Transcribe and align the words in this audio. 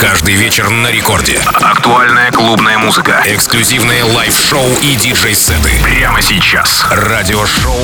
Каждый 0.00 0.34
вечер 0.34 0.70
на 0.70 0.92
рекорде. 0.92 1.40
Актуальная 1.54 2.30
клубная 2.30 2.78
музыка. 2.78 3.20
Эксклюзивные 3.26 4.04
лайв-шоу 4.04 4.64
и 4.80 4.94
диджей-сеты. 4.94 5.70
Прямо 5.82 6.22
сейчас. 6.22 6.86
Радиошоу 6.88 7.74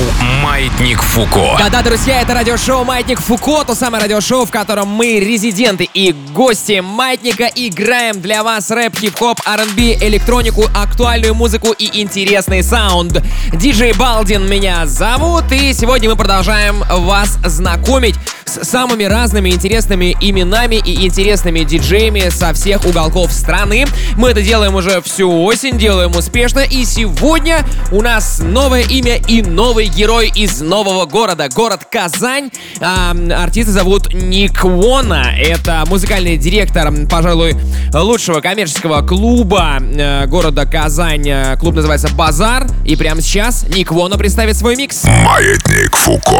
«Маятник 0.41 1.01
Фуко». 1.01 1.57
Да-да, 1.59 1.81
друзья, 1.81 2.21
это 2.21 2.33
радиошоу 2.33 2.85
«Маятник 2.85 3.19
Фуко», 3.19 3.65
то 3.65 3.75
самое 3.75 4.01
радиошоу, 4.01 4.45
в 4.45 4.51
котором 4.51 4.87
мы, 4.87 5.19
резиденты 5.19 5.89
и 5.93 6.13
гости 6.31 6.79
Маятника, 6.79 7.51
играем 7.53 8.21
для 8.21 8.43
вас 8.43 8.71
рэп, 8.71 8.97
хип-хоп, 8.97 9.41
R&B, 9.45 9.97
электронику, 10.07 10.63
актуальную 10.73 11.35
музыку 11.35 11.73
и 11.77 12.01
интересный 12.01 12.63
саунд. 12.63 13.21
Диджей 13.51 13.91
Балдин 13.91 14.49
меня 14.49 14.85
зовут, 14.85 15.51
и 15.51 15.73
сегодня 15.73 16.09
мы 16.09 16.15
продолжаем 16.15 16.81
вас 16.89 17.37
знакомить 17.43 18.15
с 18.45 18.63
самыми 18.63 19.03
разными 19.03 19.49
интересными 19.49 20.15
именами 20.21 20.75
и 20.75 21.05
интересными 21.05 21.61
диджеями 21.61 22.04
со 22.29 22.53
всех 22.53 22.85
уголков 22.85 23.31
страны. 23.31 23.85
Мы 24.15 24.29
это 24.29 24.43
делаем 24.43 24.75
уже 24.75 25.01
всю 25.01 25.43
осень, 25.43 25.77
делаем 25.77 26.15
успешно, 26.15 26.59
и 26.59 26.85
сегодня 26.85 27.65
у 27.91 28.01
нас 28.01 28.39
новое 28.39 28.83
имя 28.83 29.17
и 29.27 29.41
новый 29.41 29.87
герой 29.87 30.31
из 30.35 30.61
нового 30.61 31.05
города, 31.05 31.49
город 31.49 31.87
Казань. 31.91 32.51
А, 32.79 33.15
артиста 33.41 33.71
зовут 33.71 34.13
Ник 34.13 34.63
Вона. 34.63 35.35
Это 35.35 35.83
музыкальный 35.87 36.37
директор, 36.37 36.93
пожалуй, 37.09 37.55
лучшего 37.91 38.39
коммерческого 38.39 39.01
клуба 39.01 39.77
э, 39.79 40.27
города 40.27 40.67
Казань. 40.67 41.57
Клуб 41.59 41.73
называется 41.73 42.09
«Базар». 42.13 42.67
И 42.85 42.95
прямо 42.95 43.19
сейчас 43.21 43.65
Ник 43.67 43.91
Вона 43.91 44.17
представит 44.17 44.55
свой 44.55 44.75
микс. 44.75 45.03
Маятник 45.05 45.95
Фуко. 45.95 46.39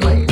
time. 0.00 0.23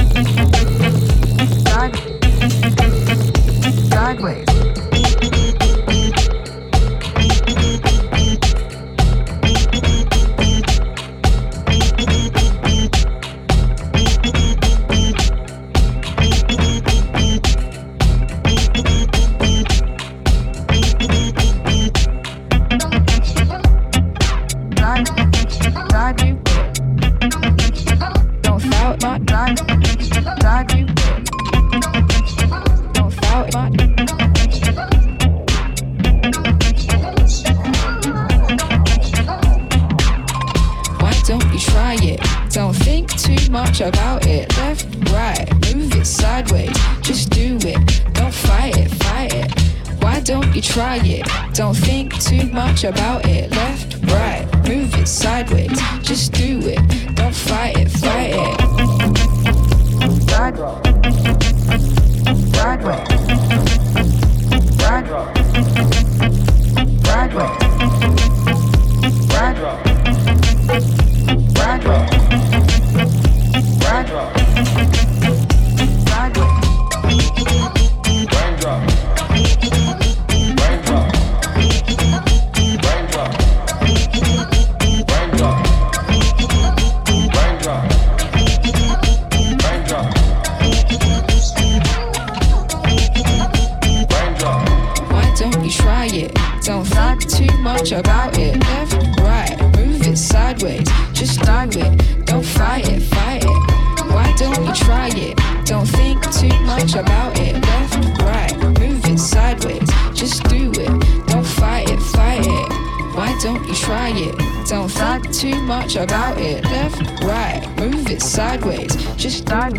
About 52.84 53.25
it. 53.26 53.41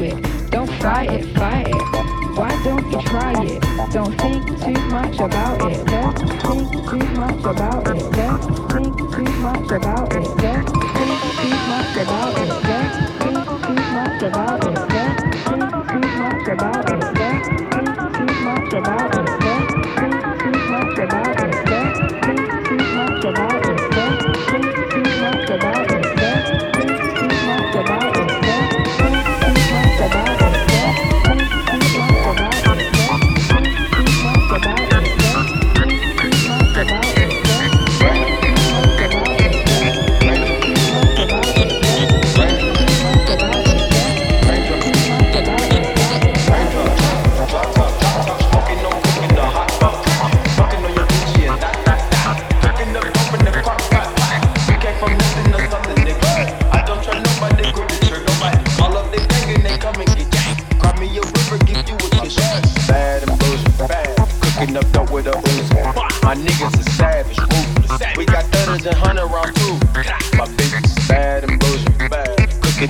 It. 0.01 0.49
Don't 0.49 0.69
fight 0.81 1.11
it, 1.11 1.35
fight 1.37 1.67
it. 1.67 1.75
Why 2.35 2.49
don't 2.63 2.91
you 2.91 3.01
try 3.03 3.33
it? 3.43 3.61
Don't 3.93 4.19
think 4.19 4.45
too 4.59 4.81
much 4.89 5.19
about 5.19 5.71
it. 5.71 5.85
Don't 5.85 6.17
think 6.17 6.89
too 6.89 6.97
much 7.19 7.45
about 7.45 7.72
it. 7.72 7.72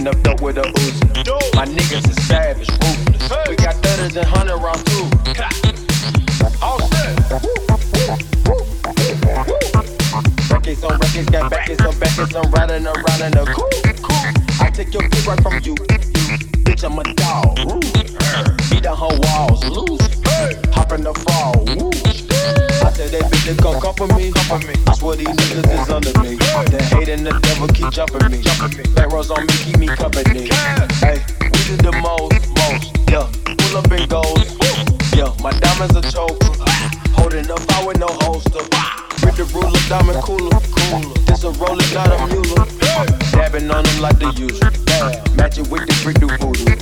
beating 0.03 0.19
up 0.19 0.23
dope 0.23 0.41
with 0.41 0.57
a 0.57 0.61
Uzi. 0.61 1.55
My 1.55 1.65
niggas 1.65 2.09
is 2.09 2.27
savage, 2.27 2.69
ruthless. 2.69 3.49
We 3.49 3.55
got 3.55 3.75
thudders 3.75 4.15
and 4.15 4.25
hundred 4.25 4.57
rounds 4.57 4.83
too. 4.83 5.07
All 6.61 6.79
set. 6.89 7.19
Records 10.51 10.83
on 10.83 10.99
records, 10.99 11.29
got 11.29 11.51
backers 11.51 11.81
on 11.81 11.99
backers. 11.99 12.35
I'm 12.35 12.51
riding 12.51 12.85
around 12.85 13.21
in 13.21 13.37
a 13.37 13.45
coupe. 13.45 13.71
cool. 14.01 14.33
I 14.59 14.69
take 14.73 14.93
your 14.93 15.07
kid 15.07 15.25
right 15.25 15.41
from 15.41 15.53
you. 15.63 15.75
Bitch, 16.65 16.83
I'm 16.83 16.99
a 16.99 17.03
dog. 17.15 17.55
Beat 18.69 18.85
on 18.85 18.97
her 18.97 19.19
walls 19.23 19.63
loose. 19.65 20.01
Hop 20.73 20.91
in 20.91 21.03
the 21.03 21.13
fall. 21.13 21.65
Woo 21.65 22.12
said 23.09 23.21
that 23.21 23.31
bitch 23.31 23.45
they 23.45 23.55
come 23.55 23.79
come 23.81 23.95
for 23.95 24.07
me. 24.15 24.31
I 24.87 24.93
swear 24.95 25.15
these 25.15 25.27
niggas 25.27 25.67
is 25.67 25.89
under 25.89 26.13
me. 26.21 26.35
The 26.35 26.79
hate 26.83 27.09
and 27.09 27.25
the 27.25 27.33
devil 27.39 27.67
keep 27.67 27.89
jumping 27.91 28.31
me. 28.31 28.39
That 28.95 29.11
on 29.11 29.45
me 29.45 29.55
keep 29.63 29.77
me 29.77 29.87
company. 29.87 30.47
Hey, 31.03 31.19
we 31.41 31.59
did 31.67 31.81
the 31.83 31.93
most, 31.99 32.47
most. 32.59 32.95
Yeah, 33.11 33.27
pull 33.57 33.77
up 33.77 33.91
and 33.91 34.07
gold. 34.09 34.45
Yeah, 35.15 35.31
my 35.41 35.51
diamonds 35.59 35.95
are 35.95 36.05
choker. 36.07 36.53
Holding 37.17 37.49
up, 37.51 37.61
I 37.71 37.85
with 37.85 37.99
no 37.99 38.07
holster. 38.23 38.63
Rip 39.23 39.35
the 39.35 39.45
ruler, 39.53 39.79
diamond 39.89 40.21
cooler. 40.23 40.59
cooler. 40.75 41.13
This 41.27 41.43
a 41.43 41.51
roller, 41.59 41.87
not 41.93 42.11
a 42.11 42.17
mule. 42.27 42.63
Dabbing 43.31 43.69
on 43.71 43.83
them 43.83 43.99
like 44.01 44.19
the 44.19 44.31
usual. 44.37 44.59
Match 45.35 45.57
it 45.57 45.67
with 45.67 45.85
the 45.87 45.95
brick 46.03 46.19
do 46.19 46.27
voodoo. 46.39 46.75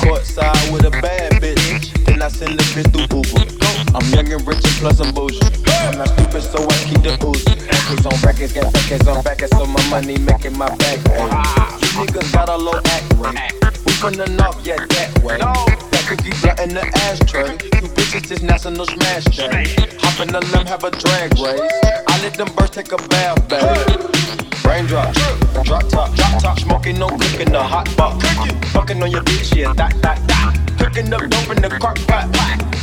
Court 0.00 0.24
side 0.24 0.72
with 0.72 0.84
a 0.84 0.90
bad 0.90 1.32
bitch 1.40 2.01
till 2.12 2.22
I 2.22 2.28
send 2.28 2.58
the 2.58 2.64
bitch 2.74 2.90
through 2.92 3.16
Uber. 3.16 3.96
I'm 3.96 4.04
young 4.12 4.32
and 4.32 4.46
rich 4.46 4.64
and 4.64 4.76
plus 4.80 5.00
I'm 5.00 5.14
bougie. 5.14 5.40
I'm 5.66 5.98
not 5.98 6.08
stupid, 6.08 6.42
so 6.42 6.58
I 6.62 6.76
keep 6.84 7.02
the 7.02 7.12
ooze. 7.24 7.44
Records 7.46 8.06
on 8.06 8.16
records, 8.22 8.52
got 8.52 8.72
records 8.74 9.08
on 9.08 9.22
records, 9.22 9.52
so 9.56 9.66
my 9.66 9.90
money 9.90 10.18
making 10.18 10.56
my 10.56 10.68
back. 10.76 10.98
Hey. 11.08 11.24
You 11.24 12.06
niggas 12.06 12.32
got 12.32 12.48
a 12.48 12.56
low 12.56 12.80
act 12.84 13.12
rate. 13.16 13.52
We 13.86 13.92
from 13.92 14.14
the 14.14 14.26
north, 14.26 14.64
yeah, 14.66 14.76
that 14.76 15.22
way 15.22 15.91
cookies 16.06 16.42
right 16.44 16.58
in 16.60 16.74
the 16.74 16.84
ashtray. 17.06 17.52
You 17.80 17.88
bitches 17.94 18.28
just 18.28 18.42
national 18.42 18.86
smash 18.86 19.24
day. 19.24 19.74
Hop 20.00 20.20
in 20.20 20.32
the 20.32 20.40
limb, 20.52 20.66
have 20.66 20.84
a 20.84 20.90
drag 20.90 21.32
race. 21.38 21.60
I 22.08 22.20
let 22.22 22.34
them 22.34 22.48
birds 22.54 22.70
take 22.70 22.92
a 22.92 22.96
bath, 23.08 23.48
baby. 23.48 24.22
Raindrop, 24.64 25.14
drop 25.64 25.88
top, 25.88 26.14
drop 26.14 26.42
top, 26.42 26.60
smoking, 26.60 26.98
no 26.98 27.08
cooking, 27.08 27.52
the 27.52 27.62
hot 27.62 27.94
box. 27.96 28.24
Fucking 28.72 29.02
on 29.02 29.10
your 29.10 29.22
bitch, 29.22 29.54
yeah, 29.56 29.72
that, 29.74 29.92
that, 30.02 30.18
that. 30.28 30.78
Cooking 30.78 31.12
up 31.12 31.20
dope 31.20 31.56
in 31.56 31.62
the 31.62 31.68
crock 31.80 31.98
pot. 32.06 32.28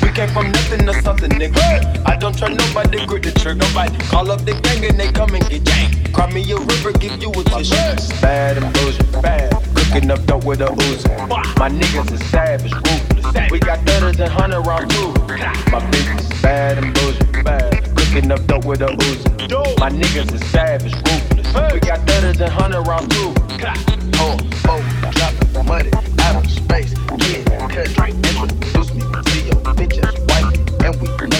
We 0.01 0.11
came 0.11 0.29
from 0.29 0.51
nothing 0.51 0.85
to 0.85 0.93
something, 1.01 1.31
nigga. 1.31 2.05
I 2.05 2.15
don't 2.15 2.38
try 2.38 2.49
nobody, 2.49 3.05
grip 3.05 3.23
the 3.23 3.31
trigger. 3.31 3.59
Nobody 3.59 3.97
call 4.05 4.31
up 4.31 4.45
the 4.45 4.53
gang 4.61 4.85
and 4.85 4.99
they 4.99 5.11
come 5.11 5.33
and 5.35 5.47
get 5.49 5.63
janked. 5.63 6.13
Cry 6.13 6.31
me 6.31 6.41
a 6.51 6.57
river, 6.57 6.91
give 6.93 7.21
you 7.21 7.29
a 7.31 7.43
tissue. 7.43 7.75
Bad 8.21 8.57
and 8.57 8.73
bullshit, 8.73 9.11
bad. 9.21 9.51
Cooking 9.75 10.11
up 10.11 10.25
dope 10.25 10.43
with 10.43 10.61
a 10.61 10.67
oozin'. 10.67 11.27
My 11.57 11.69
niggas 11.69 12.11
is 12.11 12.25
savage, 12.29 12.73
ruthless. 12.73 13.18
We 13.51 13.59
got 13.59 13.79
thudders 13.85 14.19
and 14.19 14.29
hundred 14.31 14.61
round 14.61 14.89
too. 14.91 15.11
My 15.71 15.79
bitch 15.91 16.19
is 16.19 16.41
bad 16.41 16.77
and 16.77 16.93
bougie. 16.93 17.19
Cooking 17.95 18.31
up 18.31 18.45
dope 18.47 18.65
with 18.65 18.81
a 18.81 18.88
Uzi. 18.88 19.79
My 19.79 19.89
niggas 19.89 20.33
is 20.33 20.45
savage, 20.49 20.93
ruthless. 20.93 21.73
We 21.73 21.79
got 21.81 22.07
thudders 22.07 22.39
and 22.39 22.51
hundred 22.51 22.88
round 22.88 23.11
too. 23.11 23.33
Home, 24.17 24.38
boat, 24.63 24.83
dropping 25.11 25.65
money 25.65 25.91
out 26.21 26.43
of 26.43 26.51
space. 26.51 26.93
Yeah, 27.17 27.67
cut, 27.67 28.09
introduce 28.09 28.93
me 28.93 29.01
to 29.01 29.39
your 29.45 29.61
bitches, 29.75 30.19
white, 30.29 30.85
and 30.85 31.01
we. 31.01 31.38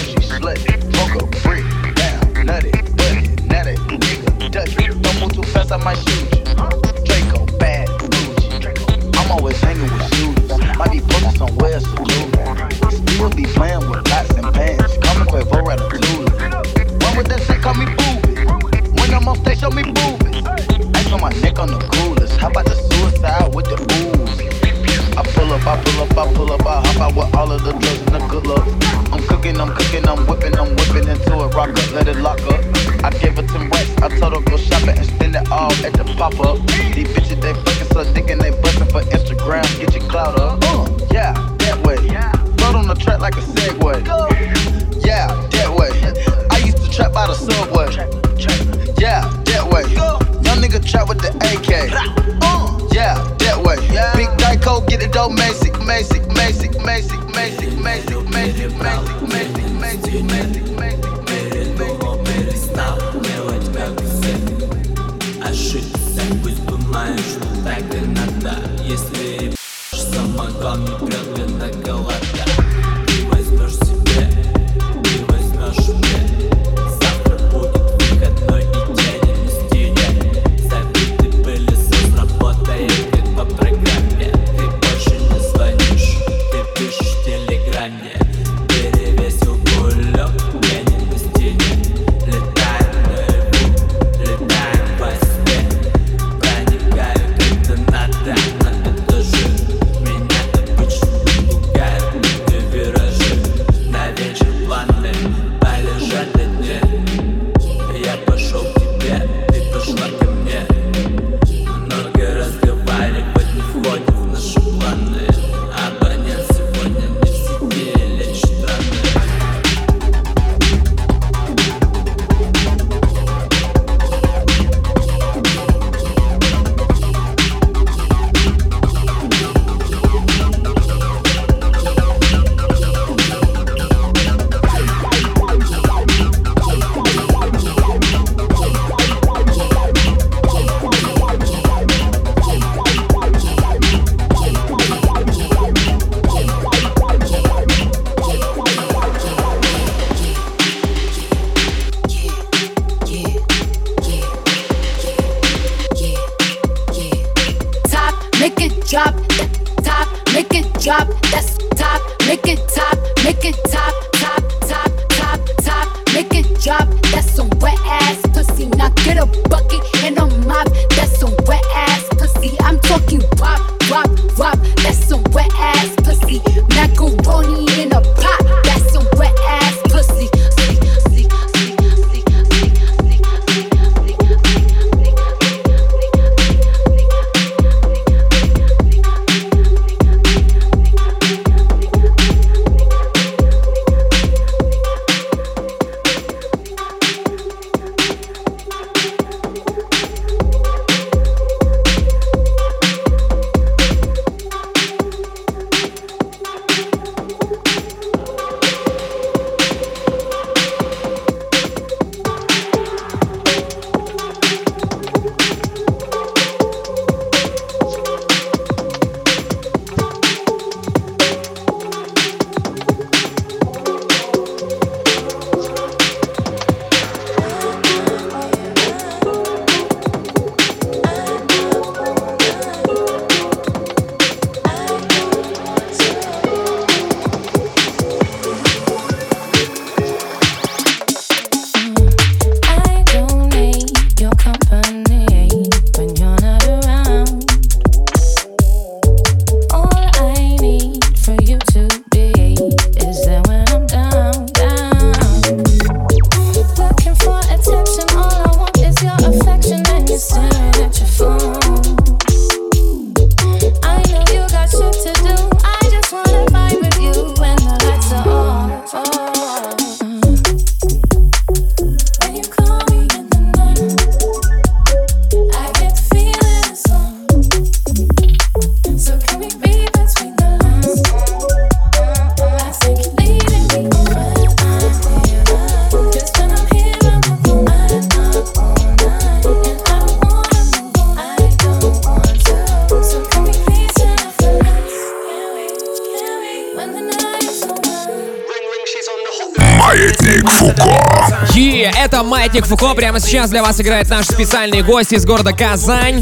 Георгий 302.60 302.75
Фуко. 302.75 302.94
Прямо 302.94 303.20
сейчас 303.22 303.50
для 303.50 303.63
вас 303.63 303.80
играет 303.80 304.10
наш 304.10 304.25
специальный 304.25 304.82
гость 304.82 305.13
из 305.13 305.25
города 305.25 305.54
Казань. 305.54 306.22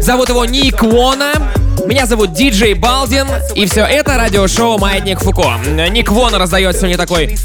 Зовут 0.00 0.30
его 0.30 0.44
Ник 0.46 0.82
Вона. 0.82 1.32
Меня 1.84 2.06
зовут 2.06 2.32
Диджей 2.32 2.72
Балдин, 2.72 3.26
и 3.54 3.66
все 3.66 3.82
это 3.82 4.16
радиошоу 4.16 4.78
«Маятник 4.78 5.20
Фуко». 5.20 5.58
Ник 5.90 6.10
Вон 6.10 6.34
раздает 6.34 6.76
сегодня 6.76 6.96
такой, 6.96 7.36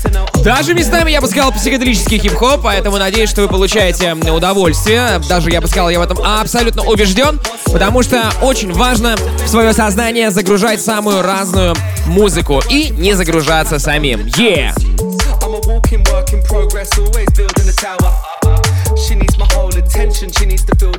даже 0.44 0.74
местами, 0.74 1.12
я 1.12 1.20
бы 1.20 1.28
сказал, 1.28 1.52
психоделический 1.52 2.18
хип-хоп, 2.18 2.62
поэтому 2.64 2.98
надеюсь, 2.98 3.30
что 3.30 3.42
вы 3.42 3.50
получаете 3.50 4.14
удовольствие. 4.14 5.22
Даже, 5.28 5.52
я 5.52 5.60
бы 5.60 5.68
сказал, 5.68 5.90
я 5.90 6.00
в 6.00 6.04
этом 6.04 6.20
абсолютно 6.24 6.84
убежден, 6.84 7.40
потому 7.66 8.02
что 8.02 8.32
очень 8.42 8.72
важно 8.72 9.16
в 9.46 9.48
свое 9.50 9.74
сознание 9.74 10.32
загружать 10.32 10.82
самую 10.82 11.22
разную 11.22 11.76
музыку 12.06 12.64
и 12.70 12.90
не 12.92 13.14
загружаться 13.14 13.78
самим. 13.78 14.22
Yeah! 14.38 14.74
I'm 15.44 15.56
a 15.56 15.60
walking 15.68 16.04
work 16.06 16.32
in 16.34 16.42
progress, 16.44 16.98
always 16.98 17.28
building 17.36 17.68
a 17.68 17.74
tower. 17.74 18.21
attention. 20.02 20.32
She 20.32 20.46
needs 20.48 20.64
to 20.66 20.76
feel 20.76 20.91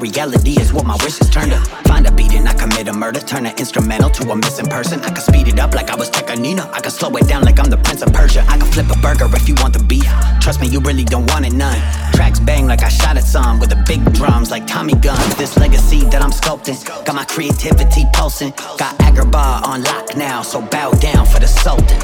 reality 0.00 0.58
is 0.58 0.72
what 0.72 0.86
my 0.86 0.96
wishes 1.04 1.28
turned 1.30 1.52
to. 1.52 1.60
Find 1.88 2.06
a 2.06 2.12
beat 2.12 2.32
and 2.32 2.48
I 2.48 2.54
commit 2.54 2.88
a 2.88 2.92
murder, 2.92 3.20
turn 3.20 3.46
an 3.46 3.56
instrumental 3.58 4.10
to 4.10 4.30
a 4.30 4.36
missing 4.36 4.66
person. 4.66 5.00
I 5.00 5.10
can 5.10 5.22
speed 5.22 5.48
it 5.48 5.58
up 5.60 5.74
like 5.74 5.90
I 5.90 5.96
was 5.96 6.10
Tekanina. 6.10 6.70
I 6.72 6.80
can 6.80 6.90
slow 6.90 7.14
it 7.16 7.28
down 7.28 7.44
like 7.44 7.58
I'm 7.60 7.70
the 7.70 7.76
Prince 7.76 8.02
of 8.02 8.12
Persia. 8.12 8.44
I 8.48 8.58
can 8.58 8.70
flip 8.72 8.86
a 8.90 8.98
burger 8.98 9.28
if 9.36 9.48
you 9.48 9.54
want 9.58 9.74
the 9.74 9.84
beat. 9.84 10.08
Trust 10.40 10.60
me, 10.60 10.68
you 10.68 10.80
really 10.80 11.04
don't 11.04 11.30
want 11.30 11.46
it 11.46 11.52
none. 11.52 11.80
Tracks 12.12 12.40
bang 12.40 12.66
like 12.66 12.82
I 12.82 12.88
shot 12.88 13.16
at 13.16 13.24
some 13.24 13.60
with 13.60 13.70
the 13.70 13.82
big 13.86 14.00
drums 14.14 14.50
like 14.50 14.66
Tommy 14.66 14.94
guns. 14.94 15.36
This 15.36 15.56
legacy 15.56 16.00
that 16.10 16.22
I'm 16.22 16.32
sculpting 16.32 16.78
got 17.04 17.14
my 17.14 17.24
creativity 17.24 18.04
pulsing. 18.14 18.52
Got 18.78 18.96
Agrabah 18.98 19.64
on 19.64 19.82
lock 19.82 20.16
now, 20.16 20.42
so 20.42 20.62
bow 20.62 20.92
down 20.92 21.26
for 21.26 21.38
the 21.38 21.48
Sultan 21.48 22.00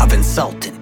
of 0.00 0.12
insulting. 0.12 0.77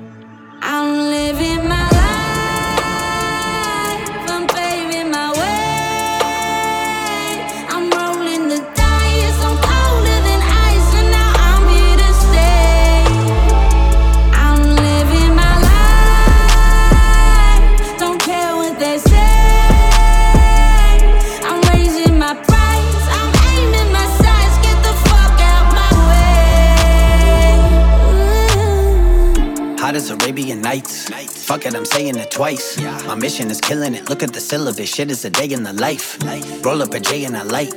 Nights. 30.67 31.09
Fuck 31.47 31.65
it, 31.65 31.77
I'm 31.77 31.85
saying 31.85 32.17
it 32.17 32.33
twice. 32.33 32.77
My 33.07 33.15
mission 33.15 33.53
is 33.53 33.61
killing 33.61 33.95
it. 33.95 34.09
Look 34.09 34.25
at 34.25 34.33
the 34.33 34.41
syllabus. 34.41 34.93
Shit 34.93 35.13
is 35.13 35.25
a 35.25 35.31
day 35.31 35.49
in 35.53 35.63
the 35.63 35.73
life. 35.73 36.19
Roll 36.65 36.83
up 36.83 36.93
a 36.93 36.99
J 36.99 37.25
and 37.25 37.37
a 37.37 37.45
light. 37.45 37.73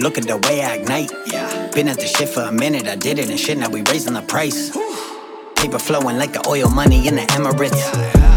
Look 0.00 0.16
at 0.16 0.26
the 0.26 0.38
way 0.48 0.64
I 0.64 0.76
ignite. 0.76 1.10
Been 1.74 1.88
at 1.88 1.98
the 1.98 2.06
shit 2.06 2.30
for 2.30 2.40
a 2.40 2.50
minute. 2.50 2.88
I 2.88 2.96
did 2.96 3.18
it 3.18 3.28
and 3.28 3.38
shit. 3.38 3.58
Now 3.58 3.68
we 3.68 3.82
raising 3.82 4.14
the 4.14 4.22
price. 4.22 4.70
Paper 5.56 5.78
flowing 5.78 6.16
like 6.16 6.32
the 6.32 6.42
oil 6.48 6.70
money 6.70 7.06
in 7.06 7.16
the 7.16 7.26
Emirates. 7.36 8.31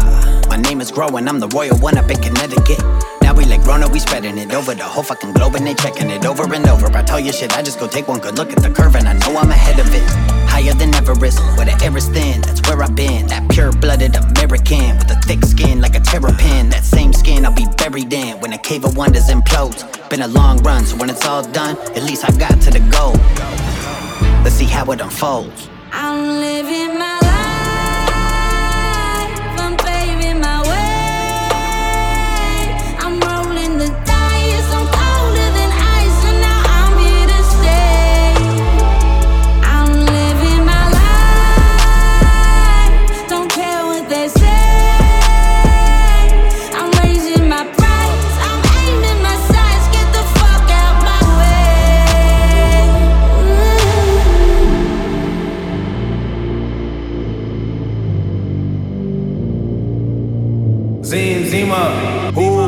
My 0.56 0.62
name 0.62 0.80
is 0.80 0.90
growing. 0.90 1.28
I'm 1.28 1.38
the 1.38 1.48
royal 1.48 1.76
one 1.80 1.98
up 1.98 2.10
in 2.10 2.16
Connecticut. 2.16 2.78
Now 3.20 3.34
we 3.34 3.44
like 3.44 3.62
Rona, 3.66 3.88
we 3.88 3.98
spreading 3.98 4.38
it 4.38 4.54
over 4.54 4.74
the 4.74 4.84
whole 4.84 5.02
fucking 5.02 5.34
globe 5.34 5.54
and 5.54 5.66
they 5.66 5.74
checking 5.74 6.08
it 6.08 6.24
over 6.24 6.44
and 6.50 6.66
over. 6.66 6.86
I 6.96 7.02
tell 7.02 7.20
you 7.20 7.30
shit, 7.30 7.54
I 7.54 7.60
just 7.60 7.78
go 7.78 7.86
take 7.86 8.08
one 8.08 8.20
good 8.20 8.38
look 8.38 8.50
at 8.50 8.62
the 8.62 8.70
curve 8.70 8.96
and 8.96 9.06
I 9.06 9.12
know 9.12 9.36
I'm 9.36 9.50
ahead 9.50 9.78
of 9.78 9.94
it. 9.94 10.02
Higher 10.48 10.72
than 10.72 10.94
Everest, 10.94 11.40
where 11.58 11.66
the 11.66 11.78
air 11.84 11.94
is 11.94 12.08
thin, 12.08 12.40
that's 12.40 12.66
where 12.66 12.82
I've 12.82 12.96
been. 12.96 13.26
That 13.26 13.46
pure 13.50 13.70
blooded 13.70 14.16
American 14.16 14.96
with 14.96 15.10
a 15.10 15.20
thick 15.26 15.44
skin 15.44 15.82
like 15.82 15.94
a 15.94 16.00
terrapin. 16.00 16.70
That 16.70 16.84
same 16.84 17.12
skin 17.12 17.44
I'll 17.44 17.52
be 17.52 17.66
buried 17.76 18.10
in 18.10 18.40
when 18.40 18.52
the 18.52 18.58
cave 18.58 18.86
of 18.86 18.96
wonders 18.96 19.28
implodes. 19.28 19.84
Been 20.08 20.22
a 20.22 20.28
long 20.28 20.62
run, 20.62 20.86
so 20.86 20.96
when 20.96 21.10
it's 21.10 21.26
all 21.26 21.42
done, 21.42 21.76
at 21.94 22.02
least 22.02 22.24
I 22.24 22.34
got 22.38 22.62
to 22.62 22.70
the 22.70 22.80
goal. 22.88 23.12
Let's 24.42 24.56
see 24.56 24.64
how 24.64 24.90
it 24.92 25.02
unfolds. 25.02 25.68
I'm 25.92 26.40
living 26.40 26.98
my 26.98 27.15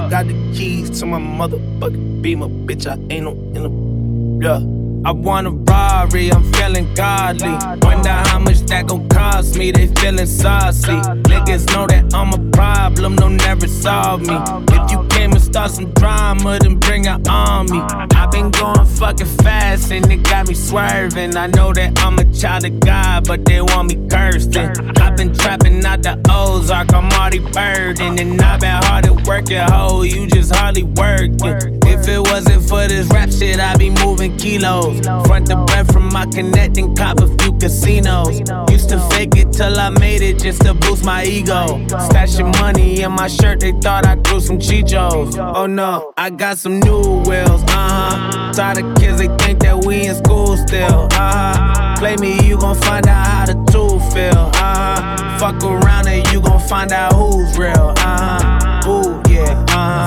got 0.09 0.27
the 0.27 0.35
keys 0.55 0.99
to 1.01 1.07
my 1.07 1.18
motherfucking 1.18 2.23
beamer? 2.23 2.49
Bitch, 2.49 2.87
I 2.87 2.94
ain't 3.12 3.25
no 3.25 3.33
in 3.55 3.64
a. 3.66 4.44
Yeah. 4.44 4.79
I 5.05 5.12
want 5.12 5.47
a 5.47 5.51
Rari, 5.51 6.33
I'm 6.33 6.53
feeling 6.53 6.92
godly. 6.94 7.53
Wonder 7.87 8.11
how 8.11 8.38
much 8.40 8.59
that 8.66 8.88
gon' 8.88 9.09
cost 9.09 9.57
me, 9.57 9.71
they 9.71 9.87
feeling 9.87 10.27
saucy. 10.27 10.99
Niggas 11.31 11.73
know 11.73 11.87
that 11.87 12.12
I'm 12.12 12.33
a 12.33 12.51
problem, 12.51 13.16
they'll 13.16 13.31
never 13.31 13.68
solve 13.68 14.23
me. 14.23 14.37
If 14.73 14.90
you 14.90 15.08
came 15.29 15.37
and 15.37 15.45
start 15.45 15.71
some 15.71 15.91
drama, 15.93 16.59
then 16.61 16.77
bring 16.77 17.07
an 17.07 17.27
army. 17.29 17.81
I've 18.14 18.31
been 18.31 18.51
going 18.51 18.85
fucking 18.85 19.27
fast 19.27 19.93
and 19.93 20.11
it 20.11 20.23
got 20.23 20.49
me 20.49 20.55
swerving. 20.55 21.37
I 21.37 21.47
know 21.49 21.73
that 21.73 21.99
I'm 22.01 22.19
a 22.19 22.25
child 22.33 22.64
of 22.64 22.81
God, 22.81 23.27
but 23.27 23.45
they 23.45 23.61
want 23.61 23.88
me 23.88 24.09
cursed. 24.09 24.57
I've 24.57 25.17
been 25.17 25.35
trapping 25.35 25.85
out 25.85 26.03
the 26.03 26.21
Ozark, 26.31 26.93
I'm 26.95 27.09
Marty 27.09 27.41
Byrde. 27.41 28.01
And 28.01 28.41
I've 28.41 28.61
been 28.61 28.83
hard 28.85 29.07
at 29.07 29.27
work 29.27 29.51
hoe, 29.51 30.03
you 30.03 30.27
just 30.27 30.55
hardly 30.55 30.85
working. 30.85 31.78
If 32.00 32.08
it 32.08 32.20
wasn't 32.20 32.62
for 32.68 32.87
this 32.87 33.06
rap 33.08 33.30
shit, 33.30 33.58
I'd 33.58 33.78
be 33.78 33.90
moving 33.90 34.37
kilos. 34.37 35.00
Front 35.26 35.48
the 35.48 35.56
bread 35.66 35.92
from 35.92 36.12
my 36.12 36.26
connecting, 36.26 36.94
cop 36.94 37.18
a 37.18 37.26
few 37.38 37.52
casinos. 37.58 38.40
Used 38.70 38.88
to 38.90 39.00
fake 39.11 39.37
it 39.37 39.52
till 39.52 39.78
I 39.78 39.90
made 39.90 40.22
it 40.22 40.38
just 40.38 40.62
to 40.62 40.74
boost 40.74 41.04
my 41.04 41.24
ego. 41.24 41.84
Stashing 42.08 42.58
money 42.61 43.02
in 43.02 43.12
my 43.12 43.26
shirt, 43.26 43.61
they 43.61 43.72
thought 43.72 44.06
I 44.06 44.14
grew 44.14 44.40
some 44.40 44.58
chichos. 44.58 45.37
Oh 45.54 45.66
no, 45.66 46.12
I 46.16 46.30
got 46.30 46.58
some 46.58 46.78
new 46.80 47.22
wheels, 47.26 47.62
uh 47.64 47.66
huh. 47.68 48.52
Tired 48.52 48.78
of 48.78 48.96
kids, 48.96 49.18
they 49.18 49.28
think 49.38 49.61
that 49.61 49.84
we 49.84 50.06
in 50.06 50.14
school 50.14 50.56
still, 50.56 51.08
uh 51.12 51.56
huh. 51.56 51.96
Play 51.98 52.16
me, 52.16 52.40
you 52.46 52.56
gon' 52.58 52.76
find 52.76 53.06
out 53.08 53.26
how 53.26 53.46
the 53.46 53.54
two 53.72 53.98
feel, 54.14 54.50
uh 54.54 55.02
huh. 55.02 55.38
Fuck 55.38 55.62
around 55.64 56.06
and 56.06 56.26
you 56.32 56.40
gon' 56.40 56.61
find 56.61 56.92
out 56.92 57.12
who's 57.12 57.58
real, 57.58 57.92
uh 57.96 58.58
huh. 58.61 58.67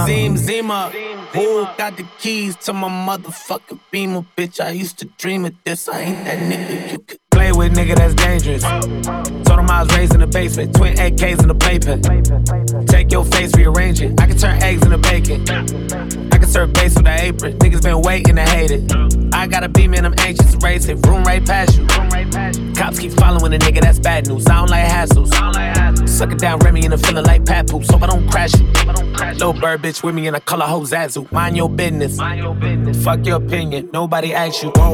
Zim 0.05 0.35
Zimma. 0.35 0.89
Who 1.33 1.65
got 1.77 1.97
the 1.97 2.05
keys 2.19 2.55
to 2.65 2.73
my 2.73 2.89
motherfucking 2.89 3.79
beamer, 3.91 4.25
bitch? 4.37 4.63
I 4.63 4.71
used 4.71 4.99
to 4.99 5.05
dream 5.05 5.45
of 5.45 5.53
this. 5.63 5.87
I 5.87 6.01
ain't 6.01 6.25
that 6.25 6.39
nigga 6.39 6.91
you 6.91 6.99
could 6.99 7.19
play 7.41 7.51
with, 7.51 7.73
nigga. 7.73 7.95
That's 7.95 8.13
dangerous. 8.13 8.63
Told 9.45 9.59
him 9.59 9.69
I 9.69 9.83
was 9.83 9.97
raised 9.97 10.13
in 10.13 10.19
the 10.19 10.27
basement, 10.27 10.75
twin 10.75 10.95
AKs 10.95 11.41
in 11.41 11.47
the 11.47 11.55
playpen. 11.55 12.01
Take 12.85 13.11
your 13.11 13.25
face, 13.25 13.55
rearrange 13.55 14.01
it. 14.01 14.19
I 14.19 14.27
can 14.27 14.37
turn 14.37 14.61
eggs 14.61 14.83
into 14.83 14.97
bacon. 14.97 15.41
I 16.31 16.37
can 16.37 16.47
serve 16.47 16.73
base 16.73 16.95
with 16.95 17.07
an 17.07 17.19
apron. 17.19 17.57
Niggas 17.57 17.81
been 17.81 18.01
waiting 18.01 18.35
to 18.35 18.43
hate 18.43 18.71
it. 18.71 18.83
I 19.33 19.47
got 19.47 19.63
a 19.63 19.69
beam 19.69 19.93
and 19.93 20.05
I'm 20.05 20.13
anxious 20.19 20.51
to 20.53 20.57
race 20.59 20.87
it. 20.87 21.05
Room 21.05 21.23
right 21.23 21.43
past 21.43 21.77
you. 21.77 21.87
Cops 22.75 22.99
keep 22.99 23.13
following 23.13 23.53
a 23.53 23.57
nigga, 23.57 23.81
that's 23.81 23.99
bad 23.99 24.27
news. 24.27 24.45
I 24.47 24.55
don't 24.59 24.69
like 24.69 24.87
hassles. 24.87 25.31
Suck 26.07 26.31
it 26.31 26.39
down, 26.39 26.59
Remy, 26.59 26.85
and 26.85 26.93
I'm 26.93 26.99
feeling 26.99 27.25
like 27.25 27.45
Pat 27.45 27.67
Papoose. 27.67 27.89
Hope 27.89 28.03
I 28.03 28.07
don't 28.07 28.29
crash 28.29 28.53
you. 28.59 28.67
Little 29.33 29.53
bird 29.53 29.81
bitch 29.81 30.03
with 30.03 30.13
me 30.13 30.27
and 30.27 30.35
I 30.35 30.39
call 30.39 30.59
her 30.59 30.67
hoe 30.67 30.81
Zazu. 30.81 31.31
Mind 31.31 31.57
your 31.57 31.69
business. 31.69 32.17
Fuck 33.03 33.25
your 33.25 33.37
opinion. 33.37 33.89
Nobody 33.91 34.33
asks 34.33 34.61
you. 34.61 34.69
Whoa. 34.75 34.93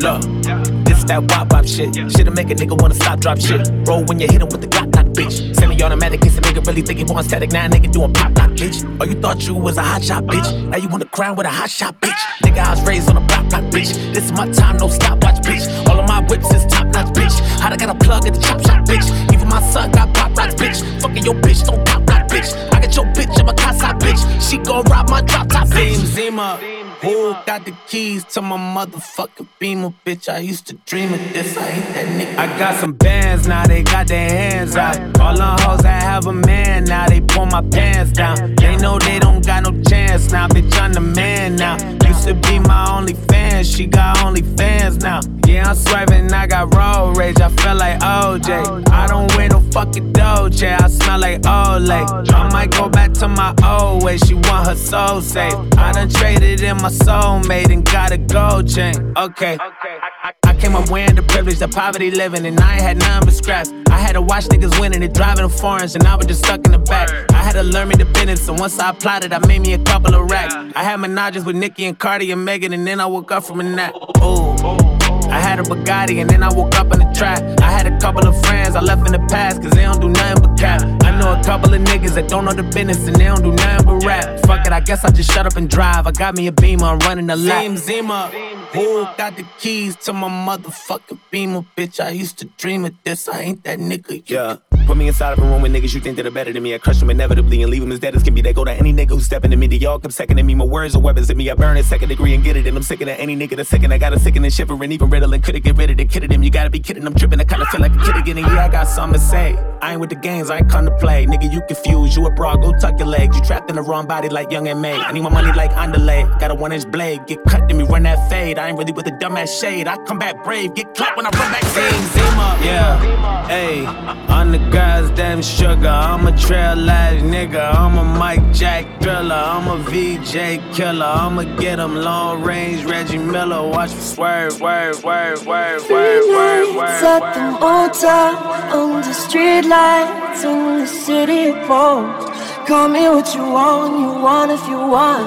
Look, 0.00 0.77
this 0.98 1.08
that 1.08 1.22
wop 1.30 1.52
wop 1.52 1.66
shit. 1.66 1.94
Shit'll 1.94 2.32
make 2.32 2.50
a 2.50 2.54
nigga 2.54 2.80
wanna 2.80 2.94
stop, 2.94 3.20
drop 3.20 3.38
shit. 3.38 3.68
Roll 3.86 4.04
when 4.04 4.18
you 4.20 4.26
hit 4.26 4.42
him 4.42 4.48
with 4.48 4.60
the 4.60 4.66
Glock, 4.66 4.90
Glock, 4.90 5.12
bitch. 5.14 5.54
Semi 5.54 5.80
automatic, 5.82 6.20
case 6.20 6.36
a 6.38 6.40
nigga 6.40 6.66
really 6.66 6.82
think 6.82 6.98
he 6.98 7.04
want 7.04 7.26
static. 7.26 7.52
Now 7.52 7.68
nigga 7.68 7.90
doing 7.90 8.12
pop, 8.12 8.36
lock, 8.36 8.50
bitch. 8.50 8.84
Oh, 9.00 9.04
you 9.04 9.14
thought 9.20 9.46
you 9.46 9.54
was 9.54 9.76
a 9.76 9.82
hot 9.82 10.02
shot, 10.02 10.24
bitch. 10.24 10.44
Uh. 10.44 10.70
Now 10.70 10.76
you 10.78 10.88
want 10.88 11.02
to 11.02 11.08
crown 11.08 11.36
with 11.36 11.46
a 11.46 11.50
hot 11.50 11.70
shot, 11.70 12.00
bitch. 12.00 12.20
Nigga, 12.44 12.58
I 12.58 12.70
was 12.70 12.82
raised 12.86 13.08
on 13.10 13.16
a 13.16 13.20
block, 13.20 13.48
block, 13.50 13.64
bitch. 13.64 13.92
This 14.14 14.24
is 14.24 14.32
my 14.32 14.50
time, 14.50 14.76
no 14.78 14.88
stopwatch, 14.88 15.40
bitch. 15.42 15.64
All 15.88 15.98
of 15.98 16.08
my 16.08 16.20
whips 16.28 16.52
is 16.52 16.64
top 16.66 16.86
notch, 16.88 17.12
bitch. 17.14 17.38
How 17.60 17.72
I 17.72 17.76
got 17.76 17.90
a 17.90 17.98
plug 18.04 18.26
at 18.26 18.34
the 18.34 18.40
chop 18.40 18.60
shop, 18.62 18.84
bitch. 18.86 19.32
Even 19.32 19.48
my 19.48 19.62
son 19.70 19.90
got 19.90 20.12
pop 20.14 20.36
rocks, 20.36 20.54
bitch. 20.54 20.78
Fucking 21.00 21.24
your 21.24 21.34
bitch, 21.34 21.64
don't 21.64 21.84
pop 21.86 22.08
lock, 22.08 22.28
bitch. 22.28 22.67
I 22.98 23.04
got 23.04 23.16
your 23.16 23.26
bitch 23.26 23.40
in 23.40 23.46
my 23.46 23.52
casa, 23.54 23.86
bitch. 23.94 24.50
She 24.50 24.58
gon' 24.58 24.82
rob 24.84 25.08
my 25.08 25.20
drop 25.22 25.48
top, 25.48 25.68
bitch. 25.68 25.94
Zim 25.94 26.34
Zimma. 26.34 26.58
Who 27.00 27.32
got 27.46 27.64
the 27.64 27.72
keys 27.86 28.24
to 28.24 28.42
my 28.42 28.56
motherfucking 28.56 29.46
beamer, 29.60 29.92
bitch? 30.04 30.28
I 30.28 30.38
used 30.38 30.66
to 30.66 30.74
dream 30.74 31.12
of 31.12 31.20
this. 31.32 31.56
I 31.56 31.68
ain't 31.68 31.94
that 31.94 32.06
nigga. 32.06 32.38
I 32.38 32.58
got 32.58 32.74
some 32.80 32.92
bands 32.92 33.46
now, 33.46 33.66
they 33.66 33.82
got 33.84 34.08
their 34.08 34.28
hands 34.28 34.76
out. 34.76 34.96
All 35.20 35.36
the 35.36 35.62
hoes 35.62 35.80
that 35.82 36.02
have 36.02 36.26
a 36.26 36.32
man 36.32 36.57
now, 36.88 37.06
they 37.06 37.20
pull 37.20 37.46
my 37.46 37.62
pants 37.62 38.12
down. 38.12 38.54
They 38.56 38.76
know 38.76 38.98
they 38.98 39.18
don't 39.18 39.44
got 39.46 39.62
no 39.64 39.82
chance 39.82 40.32
now, 40.32 40.48
bitch. 40.48 40.74
I'm 40.80 40.92
the 40.92 41.00
man 41.00 41.56
now. 41.56 41.76
Used 42.06 42.26
to 42.26 42.34
be 42.34 42.58
my 42.58 42.96
only 42.96 43.14
fan, 43.14 43.64
she 43.64 43.86
got 43.86 44.24
only 44.24 44.42
fans 44.42 44.98
now. 44.98 45.20
Yeah, 45.46 45.68
I'm 45.68 45.76
swerving, 45.76 46.32
I 46.32 46.46
got 46.46 46.74
road 46.74 47.16
rage. 47.16 47.40
I 47.40 47.48
feel 47.50 47.76
like 47.76 48.00
OJ. 48.00 48.88
I 48.90 49.06
don't 49.06 49.34
wear 49.36 49.48
no 49.48 49.60
fucking 49.72 50.12
Doja, 50.12 50.80
I 50.80 50.88
smell 50.88 51.20
like 51.20 51.42
Olay. 51.42 52.32
I 52.32 52.50
might 52.50 52.70
go 52.70 52.88
back 52.88 53.12
to 53.14 53.28
my 53.28 53.54
old 53.64 54.02
way, 54.02 54.16
she 54.18 54.34
want 54.34 54.66
her 54.68 54.76
soul 54.76 55.20
safe. 55.20 55.54
I 55.76 55.92
done 55.92 56.08
traded 56.08 56.62
in 56.62 56.76
my 56.78 56.90
soulmate 56.90 57.70
and 57.70 57.84
got 57.84 58.12
a 58.12 58.18
gold 58.18 58.68
chain. 58.68 58.94
Okay. 59.16 59.56
I 59.60 60.10
came 60.58 60.74
up 60.74 60.90
wearing 60.90 61.14
the 61.14 61.22
privilege, 61.22 61.58
the 61.58 61.68
poverty 61.68 62.10
living, 62.10 62.44
and 62.44 62.58
I 62.60 62.74
ain't 62.74 62.82
had 62.82 62.98
none 62.98 63.24
but 63.24 63.34
scraps. 63.34 63.72
I 63.90 63.98
had 63.98 64.12
to 64.12 64.22
watch 64.22 64.44
niggas 64.46 64.78
winning 64.80 65.02
and 65.02 65.14
driving 65.14 65.44
the 65.44 65.48
foreigns, 65.48 65.94
and 65.94 66.04
I 66.06 66.16
was 66.16 66.26
just 66.26 66.44
stuck 66.44 66.64
in 66.66 66.72
the 66.72 66.78
back. 66.78 67.10
I 67.32 67.42
had 67.42 67.52
to 67.52 67.62
learn 67.62 67.88
me 67.88 67.96
business, 68.04 68.48
and 68.48 68.58
once 68.58 68.78
I 68.78 68.92
it, 69.24 69.32
I 69.32 69.38
made 69.46 69.60
me 69.60 69.72
a 69.72 69.78
couple 69.78 70.14
of 70.14 70.30
racks. 70.30 70.54
I 70.54 70.82
had 70.84 71.00
menages 71.00 71.44
with 71.44 71.56
Nicki 71.56 71.84
and 71.84 71.98
Cardi 71.98 72.30
and 72.32 72.44
Megan, 72.44 72.72
and 72.72 72.86
then 72.86 73.00
I 73.00 73.06
woke 73.06 73.32
up 73.32 73.44
from 73.44 73.60
a 73.60 73.64
nap. 73.64 73.94
Ooh. 74.22 74.97
I 75.30 75.40
had 75.40 75.58
a 75.60 75.62
Bugatti 75.62 76.20
and 76.20 76.28
then 76.30 76.42
I 76.42 76.52
woke 76.52 76.74
up 76.76 76.92
in 76.92 77.00
the 77.00 77.12
trap. 77.14 77.42
I 77.60 77.70
had 77.70 77.86
a 77.86 77.98
couple 78.00 78.26
of 78.26 78.34
friends 78.46 78.74
I 78.74 78.80
left 78.80 79.06
in 79.06 79.12
the 79.12 79.26
past 79.28 79.62
cause 79.62 79.72
they 79.72 79.82
don't 79.82 80.00
do 80.00 80.08
nothing 80.08 80.42
but 80.42 80.58
cap. 80.58 80.82
I 81.02 81.18
know 81.18 81.38
a 81.38 81.42
couple 81.44 81.74
of 81.74 81.80
niggas 81.82 82.14
that 82.14 82.28
don't 82.28 82.44
know 82.44 82.52
the 82.52 82.62
business 82.62 83.06
and 83.06 83.16
they 83.16 83.24
don't 83.24 83.42
do 83.42 83.52
nothing 83.52 83.86
but 83.86 84.04
rap. 84.04 84.40
Fuck 84.46 84.66
it, 84.66 84.72
I 84.72 84.80
guess 84.80 85.04
I 85.04 85.10
just 85.10 85.30
shut 85.30 85.46
up 85.46 85.56
and 85.56 85.68
drive. 85.68 86.06
I 86.06 86.12
got 86.12 86.36
me 86.36 86.46
a 86.46 86.52
beamer, 86.52 86.86
I'm 86.86 86.98
running 87.00 87.26
the 87.26 87.36
lap. 87.36 87.62
Zim 87.76 88.06
Zimma, 88.06 88.30
who 88.72 89.04
got 89.16 89.36
the 89.36 89.44
keys 89.58 89.96
to 89.96 90.12
my 90.12 90.28
motherfucking 90.28 91.20
beamer, 91.30 91.64
bitch? 91.76 92.02
I 92.02 92.10
used 92.10 92.38
to 92.38 92.46
dream 92.56 92.84
of 92.84 92.94
this, 93.04 93.28
I 93.28 93.40
ain't 93.40 93.64
that 93.64 93.78
nigga. 93.78 94.22
Yeah. 94.28 94.56
Put 94.88 94.96
me 94.96 95.06
inside 95.06 95.34
of 95.34 95.38
a 95.40 95.42
room 95.42 95.60
with 95.60 95.70
niggas 95.70 95.92
you 95.92 96.00
think 96.00 96.16
that 96.16 96.24
are 96.24 96.30
better 96.30 96.50
than 96.50 96.62
me. 96.62 96.74
I 96.74 96.78
crush 96.78 96.98
them 96.98 97.10
inevitably 97.10 97.62
and 97.62 97.70
leave 97.70 97.82
them 97.82 97.92
as 97.92 97.98
dead 97.98 98.16
as 98.16 98.22
can 98.22 98.34
be. 98.34 98.40
They 98.40 98.54
go 98.54 98.64
to 98.64 98.72
any 98.72 98.90
nigga 98.90 99.10
who's 99.10 99.26
stepping 99.26 99.50
to 99.50 99.56
me. 99.58 99.66
They 99.66 99.76
y'all 99.76 99.98
come 99.98 100.10
second 100.10 100.38
to 100.38 100.42
me. 100.42 100.54
My 100.54 100.64
words 100.64 100.96
are 100.96 100.98
weapons 100.98 101.28
in 101.28 101.36
me. 101.36 101.50
I 101.50 101.54
burn 101.54 101.76
a 101.76 101.82
second 101.82 102.08
degree 102.08 102.32
and 102.34 102.42
get 102.42 102.56
it. 102.56 102.66
And 102.66 102.74
I'm 102.74 102.82
sick 102.82 103.02
of 103.02 103.08
any 103.08 103.36
nigga 103.36 103.54
that's 103.54 103.68
sick. 103.68 103.82
And 103.82 103.92
I 103.92 103.98
got 103.98 104.14
a 104.14 104.18
sick 104.18 104.36
and 104.36 104.50
shivering. 104.50 104.90
Even 104.90 105.10
riddling. 105.10 105.42
Couldn't 105.42 105.62
get 105.62 105.76
rid 105.76 105.90
of 105.90 105.98
the 105.98 106.06
kid 106.06 106.24
of 106.24 106.30
them. 106.30 106.42
You 106.42 106.50
gotta 106.50 106.70
be 106.70 106.80
kidding. 106.80 107.06
I'm 107.06 107.14
tripping. 107.14 107.38
I 107.38 107.44
kinda 107.44 107.66
feel 107.66 107.82
like 107.82 107.92
a 107.92 107.98
kid 107.98 108.16
again. 108.16 108.38
And 108.38 108.46
yeah, 108.46 108.64
I 108.64 108.68
got 108.70 108.88
something 108.88 109.20
to 109.20 109.26
say. 109.26 109.58
I 109.82 109.92
ain't 109.92 110.00
with 110.00 110.08
the 110.08 110.16
games. 110.16 110.48
I 110.48 110.56
ain't 110.56 110.70
come 110.70 110.86
to 110.86 110.96
play. 110.96 111.26
Nigga, 111.26 111.52
you 111.52 111.60
confused. 111.68 112.16
You 112.16 112.24
a 112.24 112.30
broad. 112.30 112.62
Go 112.62 112.72
tuck 112.72 112.98
your 112.98 113.08
legs. 113.08 113.36
You 113.36 113.44
trapped 113.44 113.68
in 113.68 113.76
the 113.76 113.82
wrong 113.82 114.06
body 114.06 114.30
like 114.30 114.50
young 114.50 114.68
and 114.68 114.80
May. 114.80 114.94
I 114.94 115.12
need 115.12 115.20
my 115.20 115.28
money 115.28 115.52
like 115.52 115.70
underlay. 115.76 116.22
Got 116.40 116.50
a 116.50 116.54
one 116.54 116.72
inch 116.72 116.90
blade. 116.90 117.26
Get 117.26 117.44
cut 117.44 117.68
to 117.68 117.74
me. 117.74 117.84
Run 117.84 118.04
that 118.04 118.30
fade. 118.30 118.58
I 118.58 118.68
ain't 118.68 118.78
really 118.78 118.92
with 118.92 119.04
the 119.04 119.12
dumbass 119.12 119.60
shade. 119.60 119.86
I 119.86 119.98
come 120.06 120.18
back 120.18 120.42
brave. 120.44 120.74
Get 120.74 120.94
clapped 120.94 121.18
when 121.18 121.26
I 121.26 121.30
run 121.38 121.52
back. 121.52 121.64
Zing, 121.64 122.06
Zima. 122.14 122.58
Yeah. 122.62 123.48
Hey. 123.48 123.84
On 124.32 124.50
the 124.50 124.58
guys, 124.78 125.10
damn 125.16 125.42
sugar. 125.42 125.88
I'm 125.88 126.26
a 126.28 126.34
trail 126.44 126.88
ass 126.88 127.20
nigga. 127.34 127.64
I'm 127.82 127.98
a 127.98 128.04
Mike 128.22 128.46
Jack 128.52 128.84
thriller. 129.02 129.42
I'm 129.54 129.66
a 129.76 129.78
VJ 129.90 130.34
killer. 130.76 131.12
I'ma 131.22 131.42
get 131.62 131.80
him 131.80 131.94
long 131.96 132.42
range. 132.42 132.84
Reggie 132.84 133.18
Miller. 133.18 133.62
Watch 133.74 133.92
me 133.92 134.02
swerve, 134.14 134.52
swerve, 134.52 134.94
swerve, 135.02 135.38
swerve, 135.38 135.80
swerve, 135.80 136.22
swerve, 136.30 136.66
swerve. 136.74 137.02
at 137.14 137.24
the 137.36 137.46
motel 137.62 138.32
under 138.78 139.14
street 139.24 139.64
lights 139.74 140.44
in 140.44 140.58
the 140.78 140.86
city 140.86 141.44
phones. 141.66 142.24
Call 142.68 142.88
me 142.88 143.02
what 143.14 143.28
you 143.34 143.44
want, 143.56 143.98
you 144.02 144.10
want 144.26 144.50
if 144.56 144.64
you 144.72 144.80
want. 144.96 145.26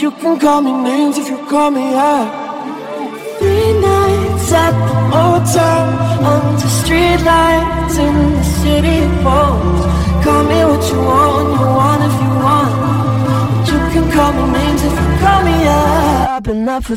You 0.00 0.10
can 0.20 0.38
call 0.38 0.60
me 0.62 0.72
names 0.90 1.18
if 1.18 1.26
you 1.28 1.38
call 1.52 1.70
me 1.70 1.86
out. 1.94 2.28
Three 3.40 3.72
nights 3.80 4.01
the 4.52 4.66
motel 5.10 5.84
under 6.32 6.68
street 6.80 7.20
lights 7.24 7.96
in 7.96 8.14
the 8.36 8.44
city 8.60 9.00
phones. 9.24 9.82
Call 10.24 10.44
me 10.44 10.58
what 10.68 10.82
you 10.92 10.98
want, 11.10 11.48
you 11.58 11.66
want 11.78 12.02
if 12.08 12.14
you 12.22 12.32
want. 12.44 12.72
But 13.56 13.72
You 13.72 13.78
can 13.92 14.06
call 14.12 14.32
me 14.32 14.44
names 14.52 14.82
if 14.84 14.92
you 14.92 15.08
call 15.22 15.40
me 15.48 15.56
out. 15.66 16.28
I've 16.36 16.42
been 16.42 16.68
up 16.68 16.84
for. 16.84 16.96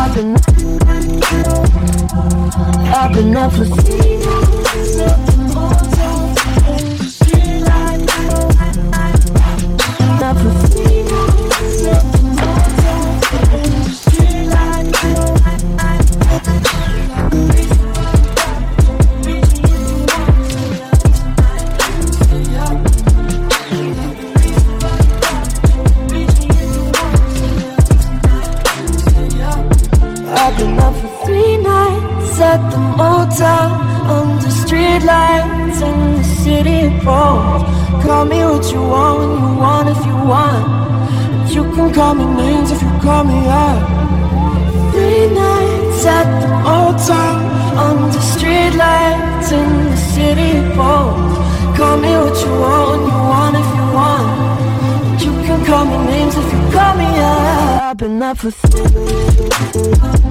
I've 0.00 0.14
been, 0.14 0.36
I've 2.94 3.12
been 3.14 3.36
up 3.36 3.52
for 3.52 4.17
you 38.78 38.84
want 38.88 39.18
when 39.18 39.30
you 39.42 39.50
want 39.64 39.88
if 39.94 40.00
you 40.06 40.16
want. 40.32 40.64
You 41.54 41.62
can 41.74 41.88
call 41.92 42.14
me 42.14 42.24
names 42.24 42.70
if 42.70 42.80
you 42.82 42.92
call 43.00 43.24
me 43.24 43.38
up. 43.66 43.78
Three 44.92 45.26
nights 45.42 46.04
at 46.16 46.26
the 46.40 46.48
motel 46.66 47.36
under 47.86 48.22
street 48.32 48.74
lights 48.84 49.50
in 49.52 49.68
the 49.90 49.96
city 50.14 50.52
phones. 50.76 51.36
Call 51.76 51.96
me 52.04 52.12
what 52.22 52.36
you 52.44 52.52
want 52.64 52.88
when 52.90 53.02
you 53.12 53.20
want 53.32 53.54
if 53.62 53.68
you 53.78 53.86
want. 53.98 54.28
You 55.24 55.32
can 55.46 55.60
call 55.66 55.84
me 55.90 55.98
names 56.12 56.34
if 56.36 56.48
you 56.52 56.60
call 56.76 56.94
me 57.02 57.08
up. 57.32 57.82
I've 57.82 57.96
been 57.96 58.22
up 58.22 58.36
for. 58.38 60.27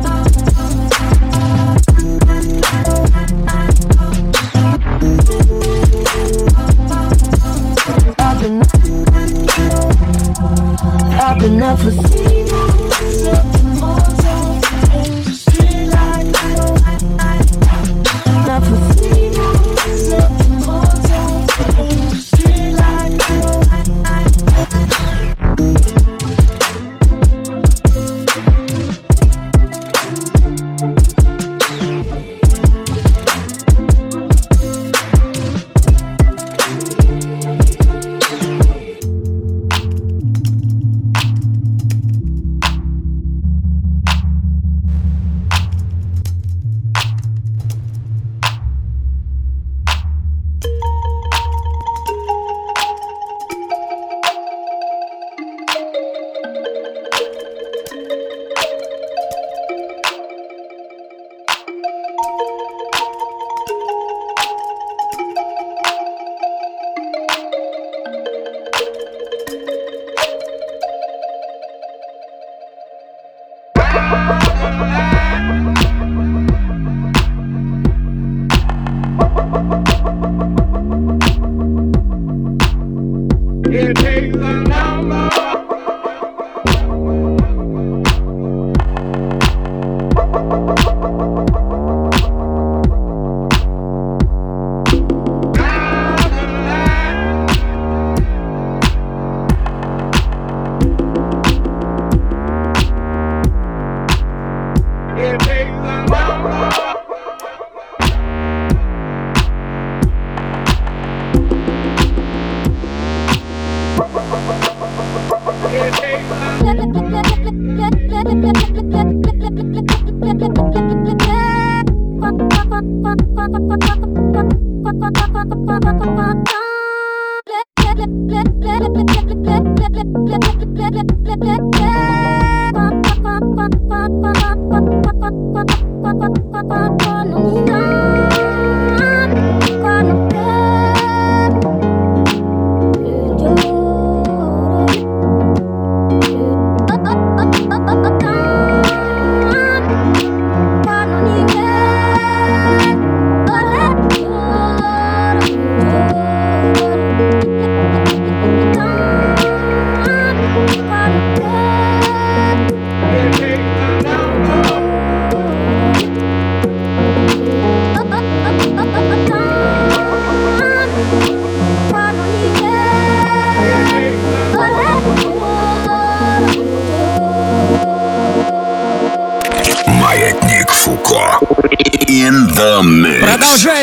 Up 11.68 11.78
for. 11.80 12.17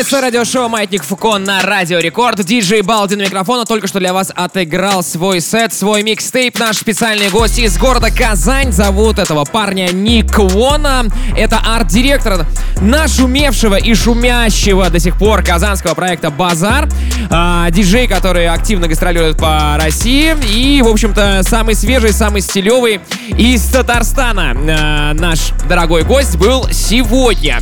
Продолжается 0.05 0.39
радиошоу 0.39 0.69
«Маятник 0.69 1.03
Фуко» 1.03 1.39
на 1.39 1.63
Радио 1.63 1.97
Рекорд. 1.97 2.43
Диджей 2.43 2.81
Балдин 2.81 3.21
микрофона 3.21 3.65
только 3.65 3.87
что 3.87 3.97
для 3.97 4.13
вас 4.13 4.31
отыграл 4.35 5.01
свой 5.01 5.41
сет, 5.41 5.73
свой 5.73 6.03
микстейп. 6.03 6.59
Наш 6.59 6.77
специальный 6.77 7.29
гость 7.29 7.57
из 7.57 7.75
города 7.79 8.11
Казань. 8.11 8.71
Зовут 8.71 9.17
этого 9.17 9.45
парня 9.45 9.89
Ник 9.91 10.37
Вона. 10.37 11.05
Это 11.35 11.57
арт-директор 11.57 12.45
нашумевшего 12.81 13.77
и 13.77 13.95
шумящего 13.95 14.91
до 14.91 14.99
сих 14.99 15.17
пор 15.17 15.43
казанского 15.43 15.95
проекта 15.95 16.29
«Базар». 16.29 16.87
А, 17.31 17.71
диджей, 17.71 18.07
который 18.07 18.47
активно 18.47 18.87
гастролирует 18.87 19.39
по 19.39 19.75
России. 19.79 20.35
И, 20.53 20.83
в 20.83 20.87
общем-то, 20.87 21.41
самый 21.43 21.73
свежий, 21.73 22.13
самый 22.13 22.41
стилевый 22.41 22.99
из 23.39 23.65
Татарстана. 23.65 24.55
А, 24.55 25.13
наш 25.13 25.49
дорогой 25.67 26.03
гость 26.03 26.37
был 26.37 26.67
сегодня. 26.69 27.59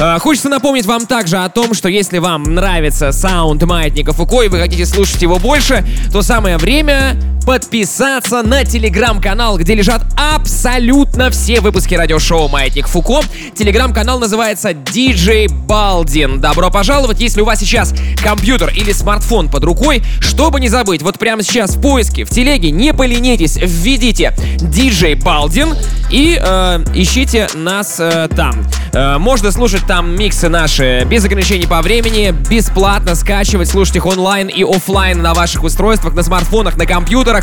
А, 0.00 0.18
Хочется 0.18 0.48
напомнить 0.48 0.86
вам 0.86 1.06
также 1.06 1.38
о 1.38 1.48
том, 1.48 1.74
что 1.74 1.88
если 1.88 2.18
вам 2.18 2.42
нравится 2.42 3.12
саунд 3.12 3.62
Маятника 3.62 4.12
Фуко 4.12 4.42
и 4.42 4.48
вы 4.48 4.58
хотите 4.58 4.86
слушать 4.86 5.22
его 5.22 5.38
больше, 5.38 5.84
то 6.12 6.22
самое 6.22 6.56
время 6.56 7.16
подписаться 7.44 8.42
на 8.42 8.64
телеграм-канал, 8.64 9.58
где 9.58 9.74
лежат 9.74 10.02
абсолютно 10.16 11.30
все 11.30 11.60
выпуски 11.60 11.94
радиошоу 11.94 12.48
«Маятник 12.48 12.88
Фуко». 12.88 13.20
Телеграм-канал 13.54 14.18
называется 14.18 14.70
DJ 14.70 15.48
Балдин. 15.48 16.40
Добро 16.40 16.70
пожаловать, 16.70 17.20
если 17.20 17.42
у 17.42 17.44
вас 17.44 17.58
сейчас 17.60 17.94
компьютер 18.22 18.70
или 18.70 18.92
смартфон 18.92 19.50
под 19.50 19.64
рукой, 19.64 20.02
чтобы 20.20 20.58
не 20.60 20.68
забыть, 20.68 21.02
вот 21.02 21.18
прямо 21.18 21.42
сейчас 21.42 21.76
в 21.76 21.80
поиске, 21.80 22.24
в 22.24 22.30
телеге, 22.30 22.70
не 22.70 22.94
поленитесь, 22.94 23.56
введите 23.56 24.34
DJ 24.58 25.22
Балдин 25.22 25.74
и 26.10 26.38
э, 26.40 26.84
ищите 26.94 27.48
нас 27.54 27.96
э, 27.98 28.28
там. 28.34 28.64
Э, 28.92 29.18
можно 29.18 29.50
слушать 29.50 29.86
там 29.86 30.16
миксы 30.16 30.48
наши 30.48 31.04
без 31.10 31.24
ограничений 31.24 31.66
по 31.66 31.82
времени, 31.82 32.32
бесплатно 32.48 33.14
скачивать, 33.14 33.68
слушать 33.68 33.96
их 33.96 34.06
онлайн 34.06 34.48
и 34.48 34.62
офлайн 34.62 35.20
на 35.20 35.34
ваших 35.34 35.64
устройствах, 35.64 36.14
на 36.14 36.22
смартфонах, 36.22 36.76
на 36.76 36.86
компьютерах. 36.86 37.33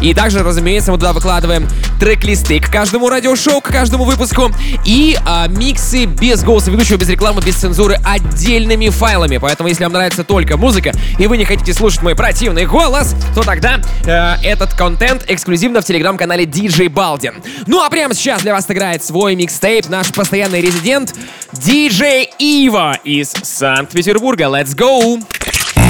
И 0.00 0.14
также, 0.14 0.42
разумеется, 0.42 0.92
мы 0.92 0.98
туда 0.98 1.12
выкладываем 1.12 1.68
трек-листы 1.98 2.60
к 2.60 2.70
каждому 2.70 3.08
радиошоу, 3.08 3.60
к 3.60 3.68
каждому 3.68 4.04
выпуску 4.04 4.50
и 4.84 5.16
а, 5.26 5.48
миксы 5.48 6.04
без 6.04 6.42
голоса 6.42 6.70
ведущего, 6.70 6.96
без 6.96 7.08
рекламы, 7.08 7.42
без 7.42 7.56
цензуры 7.56 7.98
отдельными 8.04 8.88
файлами. 8.88 9.38
Поэтому, 9.38 9.68
если 9.68 9.84
вам 9.84 9.92
нравится 9.92 10.24
только 10.24 10.56
музыка 10.56 10.92
и 11.18 11.26
вы 11.26 11.36
не 11.36 11.44
хотите 11.44 11.74
слушать 11.74 12.02
мой 12.02 12.14
противный 12.14 12.66
голос, 12.66 13.14
то 13.34 13.42
тогда 13.42 13.80
э, 14.04 14.36
этот 14.44 14.72
контент 14.74 15.24
эксклюзивно 15.28 15.80
в 15.80 15.84
телеграм-канале 15.84 16.44
DJ 16.44 16.88
Балдин. 16.88 17.34
Ну 17.66 17.82
а 17.82 17.90
прямо 17.90 18.14
сейчас 18.14 18.42
для 18.42 18.54
вас 18.54 18.66
играет 18.68 19.04
свой 19.04 19.34
микстейп 19.34 19.88
наш 19.88 20.12
постоянный 20.12 20.60
резидент 20.60 21.14
DJ 21.52 22.28
Ива 22.38 22.96
из 23.04 23.32
Санкт-Петербурга. 23.42 24.44
Let's 24.44 24.76
go! 24.76 25.20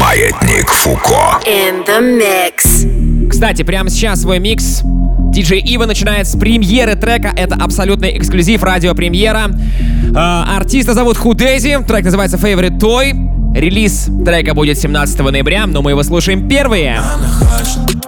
Маятник 0.00 0.68
Фуко. 0.70 1.40
In 1.44 1.84
the 1.84 2.00
mix. 2.00 3.07
Кстати, 3.28 3.62
прямо 3.62 3.90
сейчас 3.90 4.22
свой 4.22 4.38
микс 4.38 4.82
DJ 4.82 5.58
Ива 5.60 5.86
начинает 5.86 6.26
с 6.26 6.36
премьеры 6.36 6.94
трека. 6.94 7.32
Это 7.36 7.54
абсолютный 7.56 8.16
эксклюзив 8.16 8.62
радио 8.62 8.94
премьера. 8.94 9.50
Э, 10.14 10.56
артиста 10.56 10.94
зовут 10.94 11.16
Худези. 11.16 11.78
Трек 11.86 12.04
называется 12.04 12.36
Favorite 12.36 12.78
Toy. 12.78 13.54
Релиз 13.54 14.08
трека 14.24 14.54
будет 14.54 14.78
17 14.78 15.18
ноября, 15.20 15.66
но 15.66 15.82
мы 15.82 15.90
его 15.92 16.02
слушаем 16.02 16.48
первые. 16.48 16.98
Она 16.98 17.28
хочет, 17.28 17.98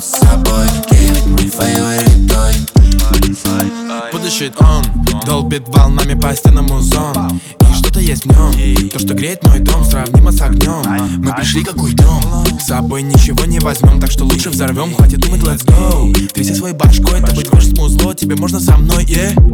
собой. 0.00 0.66
Ты 0.88 0.96
ведь 0.96 1.26
мой 1.26 1.46
favorite 1.46 2.26
toy 2.26 3.89
будущий 4.20 4.52
он? 4.58 4.84
Долбит 5.24 5.68
волнами 5.68 6.18
по 6.18 6.34
стенам 6.34 6.66
музон 6.66 7.40
И 7.60 7.74
что-то 7.74 8.00
есть 8.00 8.24
в 8.24 8.26
нем 8.26 8.88
То, 8.90 8.98
что 8.98 9.14
греет 9.14 9.42
мой 9.44 9.58
дом, 9.60 9.84
сравнимо 9.84 10.32
с 10.32 10.40
огнем 10.40 10.82
Мы 11.18 11.34
пришли 11.34 11.64
как 11.64 11.82
уйдем 11.82 12.20
С 12.58 12.66
собой 12.66 13.02
ничего 13.02 13.44
не 13.44 13.58
возьмем, 13.60 14.00
так 14.00 14.10
что 14.10 14.24
лучше 14.24 14.50
взорвем 14.50 14.94
Хватит 14.94 15.20
думать, 15.20 15.40
let's 15.42 15.64
go. 15.64 16.12
Тряси 16.32 16.54
своей 16.54 16.74
башкой, 16.74 17.20
это 17.20 17.34
быть 17.34 17.48
хочешь 17.48 17.76
музло 17.76 18.14
Тебе 18.14 18.36
можно 18.36 18.60
со 18.60 18.76
мной, 18.76 19.04
е? 19.04 19.32
Yeah. 19.34 19.50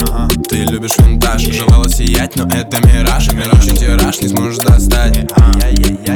Ты 0.48 0.58
любишь 0.58 0.96
винтаж, 0.98 1.42
желала 1.42 1.88
сиять, 1.88 2.36
но 2.36 2.44
это 2.44 2.78
мираж. 2.86 3.32
Мираж 3.32 3.64
тираж 3.66 4.20
не 4.20 4.28
сможешь 4.28 4.58
достать. 4.58 5.28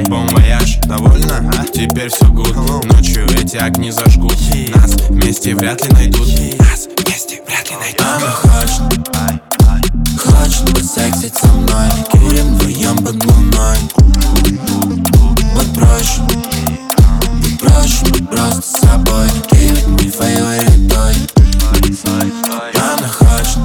Бомбояж, 0.08 0.78
довольно? 0.84 1.52
Теперь 1.72 2.08
все 2.08 2.26
гуд. 2.26 2.54
Ночью 2.86 3.26
эти 3.38 3.56
огни 3.56 3.90
зажгут. 3.90 4.36
Нас 4.74 4.94
вместе 5.08 5.54
вряд 5.54 5.84
ли 5.84 5.92
найдут. 5.92 6.28
Нас 6.58 6.88
вместе 6.96 7.42
вряд 7.46 7.70
ли 7.70 7.76
найдут 7.76 8.39
хочет 8.40 8.82
Хочу 10.16 10.66
сексить 10.84 11.34
со 11.36 11.46
мной 11.48 11.88
Курим 12.10 12.54
вдвоем 12.54 12.96
под 12.98 13.24
луной. 13.26 13.78
Будь 15.54 15.74
проще 15.74 16.22
Будь 17.42 17.58
проще, 17.60 18.06
будь 18.10 18.28
просто 18.28 18.62
собой. 18.62 19.28
Ты 19.50 19.56
ведь 19.56 19.86
мой 19.86 20.10
фейворит 20.10 20.92
Она 22.74 23.08
хочет 23.08 23.58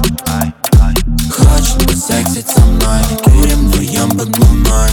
Хочет 1.30 1.98
сексить 1.98 2.48
со 2.48 2.60
мной 2.60 3.02
Курим 3.24 3.68
вдвоем 3.68 4.10
под 4.10 4.38
луной. 4.38 4.90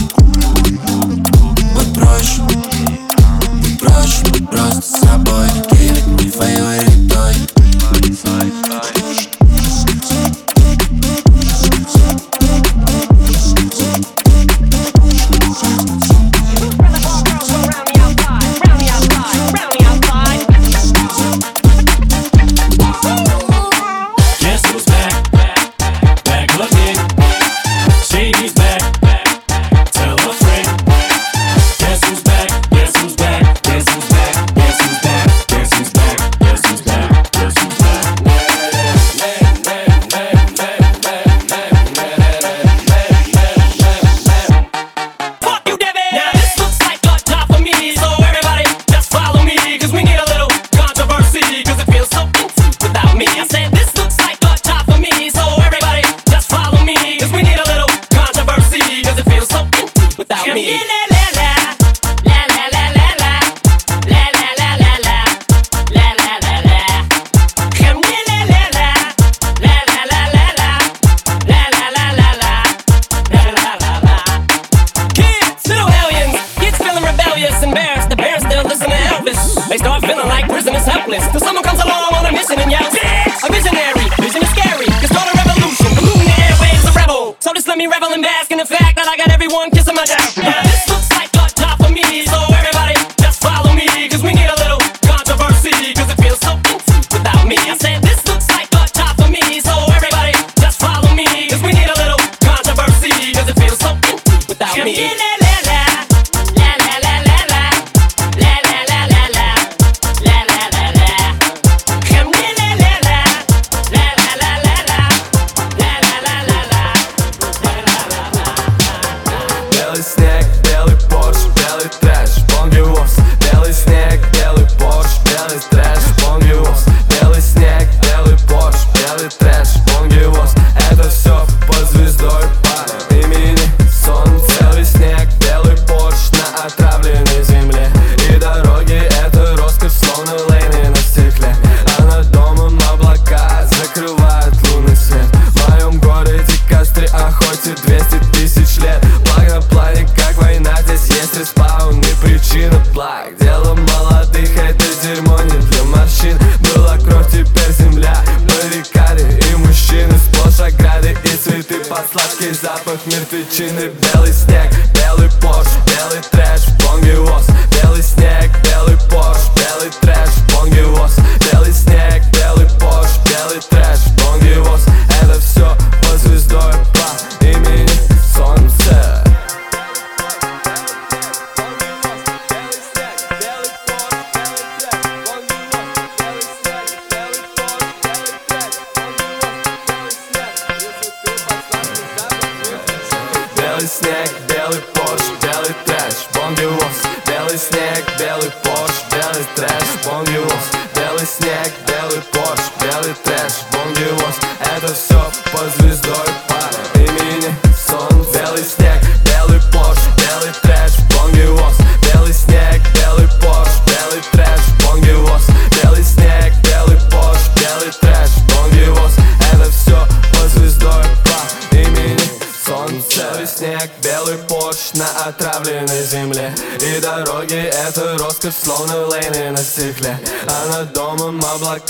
Будь 1.75 1.93
проще 1.93 2.41
Будь 3.61 3.79
проще, 3.79 4.23
будь 4.31 4.49
просто 4.49 4.81
собой. 4.81 5.49
Ты 5.69 5.77
ведь 5.77 6.07
мой 6.07 6.29
фейворит 6.29 6.92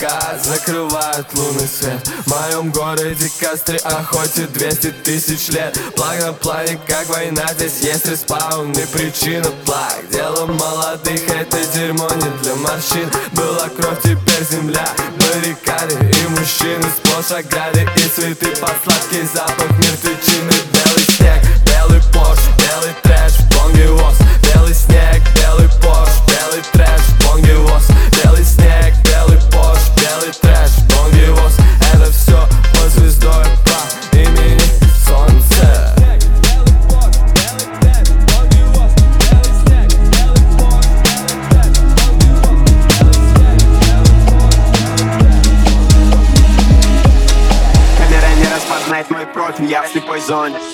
облака 0.03 0.37
закрывают 0.43 1.27
лунный 1.33 1.67
свет. 1.67 2.07
В 2.25 2.27
моем 2.27 2.71
городе 2.71 3.29
костры 3.39 3.77
охоте 3.77 4.47
200 4.47 4.91
тысяч 5.03 5.49
лет. 5.49 5.77
Плаг 5.95 6.21
на 6.21 6.33
плане, 6.33 6.79
как 6.87 7.07
война, 7.07 7.45
здесь 7.53 7.81
есть 7.81 8.05
респаун. 8.05 8.71
И 8.71 8.85
причина 8.87 9.49
плаг 9.65 10.03
Дело 10.11 10.45
молодых, 10.45 11.21
это 11.29 11.57
дерьмо 11.73 12.07
не 12.15 12.41
для 12.41 12.55
морщин. 12.55 13.09
Была 13.33 13.69
кровь, 13.69 14.01
теперь 14.03 14.45
земля, 14.49 14.87
баррикады 15.19 15.95
и 15.95 16.27
мужчины 16.29 16.85
Сплошь 16.97 17.39
ограды 17.39 17.87
и 17.95 18.09
цветы 18.09 18.47
под 18.57 18.73
сладкий 18.83 19.23
запах 19.33 19.69
мертвечины 19.77 20.53
Белый 20.73 21.05
снег, 21.17 21.41
белый 21.65 22.01
порш. 22.13 22.52
on. 50.31 50.72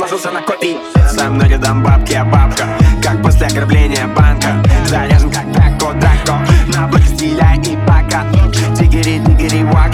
размножился 0.00 0.30
на 0.30 0.40
копии 0.40 0.78
мной 1.28 1.48
рядом 1.48 1.82
бабки, 1.82 2.14
а 2.14 2.24
бабка 2.24 2.64
Как 3.02 3.22
после 3.22 3.46
ограбления 3.46 4.06
банка. 4.06 4.62
Заряжен 4.88 5.30
как 5.30 5.52
Драко, 5.52 5.92
Драко 5.92 6.38
На 6.74 6.88
блок 6.88 7.02
стиля 7.02 7.54
и 7.56 7.76
пока. 7.86 8.24
Тигери, 8.74 9.22
тигери, 9.24 9.62
вак, 9.64 9.92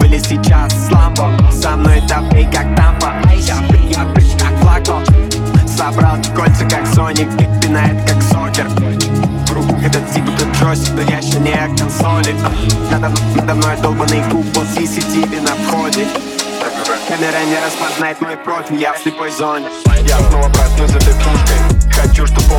Были 0.00 0.18
сейчас 0.18 0.72
с 0.72 0.90
ламбо 0.90 1.30
Со 1.52 1.76
мной 1.76 2.00
топи, 2.08 2.48
как 2.50 2.74
тампа. 2.76 3.12
Я, 3.36 3.56
я, 3.90 4.06
как 4.38 4.58
флако 4.60 5.04
Собрал 5.66 6.16
кольца, 6.34 6.64
как 6.64 6.86
Соник 6.86 7.28
и 7.34 7.60
Пинает, 7.60 8.10
как 8.10 8.22
Сокер. 8.22 8.66
Этот 9.84 10.10
тип 10.12 10.24
это 10.34 10.46
джойстик, 10.58 10.94
но 10.94 11.02
я 11.02 11.18
еще 11.18 11.38
не 11.40 11.76
консоли 11.76 12.34
Надо, 12.90 13.12
надо 13.34 13.54
мной 13.54 13.76
долбанный 13.82 14.22
купол 14.30 14.62
CCTV 14.62 15.42
на 15.42 15.54
входе. 15.66 16.06
Камера 17.16 17.44
не 17.46 17.58
распознает 17.64 18.20
мой 18.20 18.36
профиль, 18.36 18.76
я 18.76 18.92
в 18.92 18.98
слепой 18.98 19.30
зоне. 19.30 19.66
Я 20.02 20.18
снова 20.18 20.50
проснусь 20.50 20.90
за 20.90 20.98
петрушкой 20.98 21.56
Хочу, 21.90 22.26
чтобы 22.26 22.56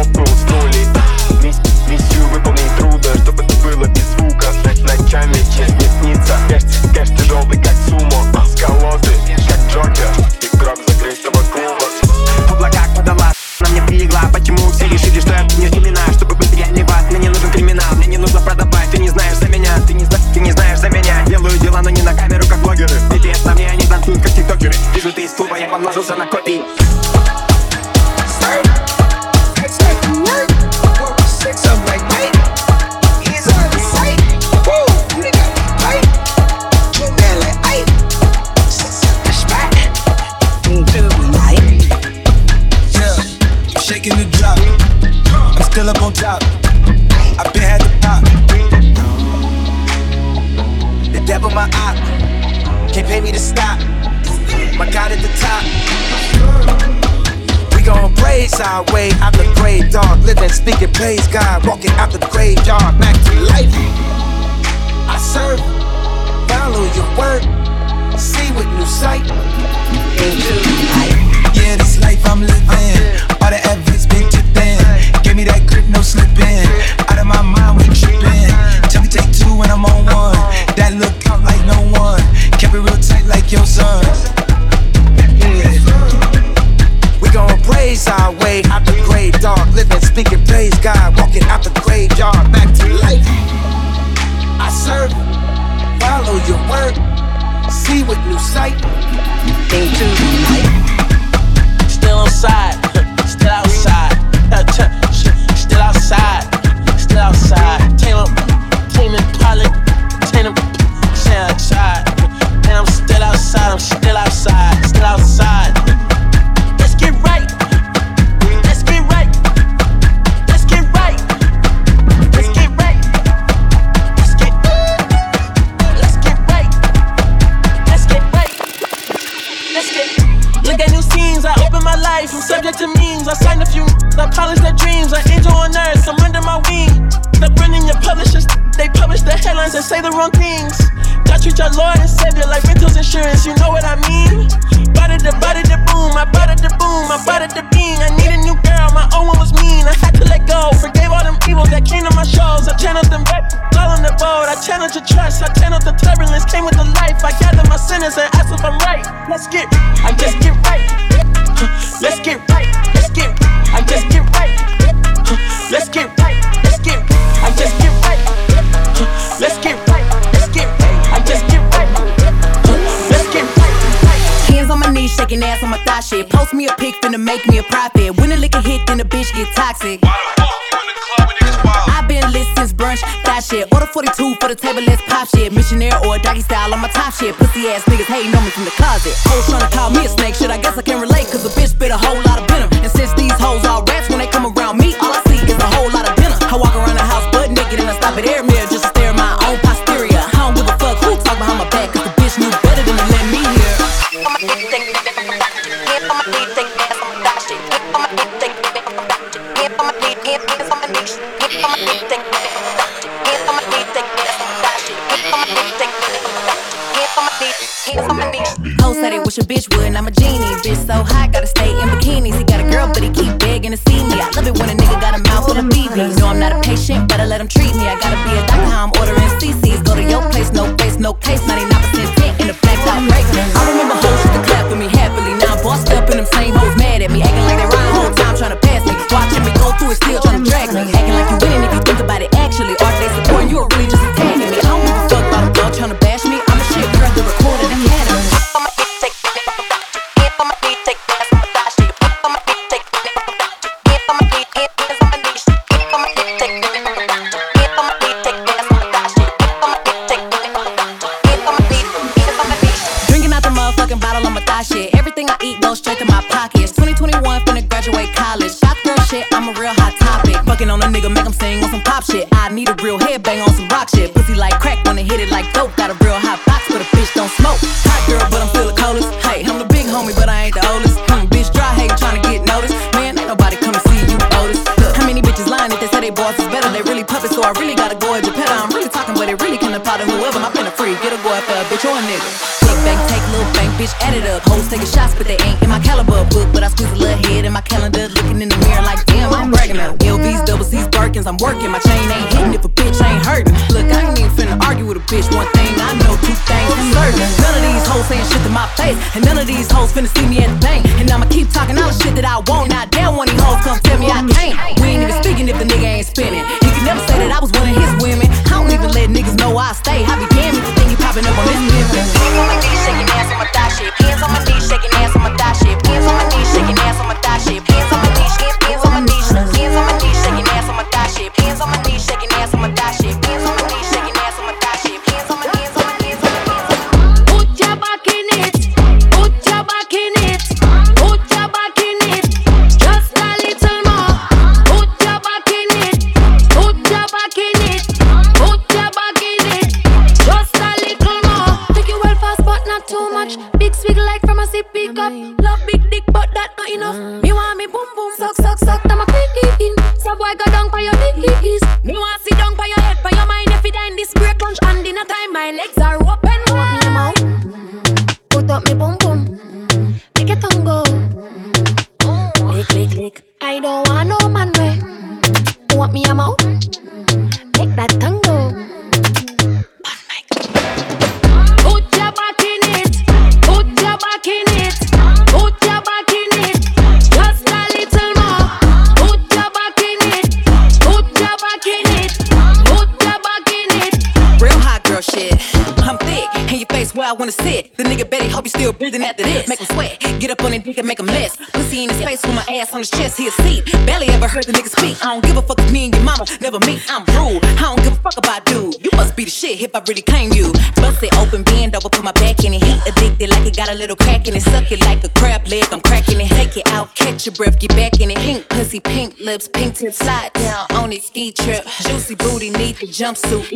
jumpsuit 423.08 423.47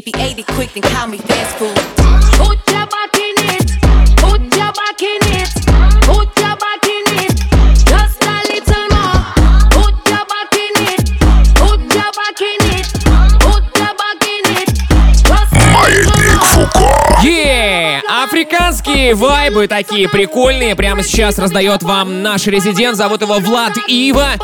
Вайбы 19.14 19.68
такие, 19.68 20.08
прикольные. 20.10 20.76
Прямо 20.76 21.04
сейчас 21.04 21.40
раздает 21.40 21.84
вам 21.84 22.22
наш 22.22 22.48
резидент. 22.48 22.98
Зовут 22.98 23.22
его 23.22 23.40
Влад 23.40 23.74
Ива. 23.88 24.36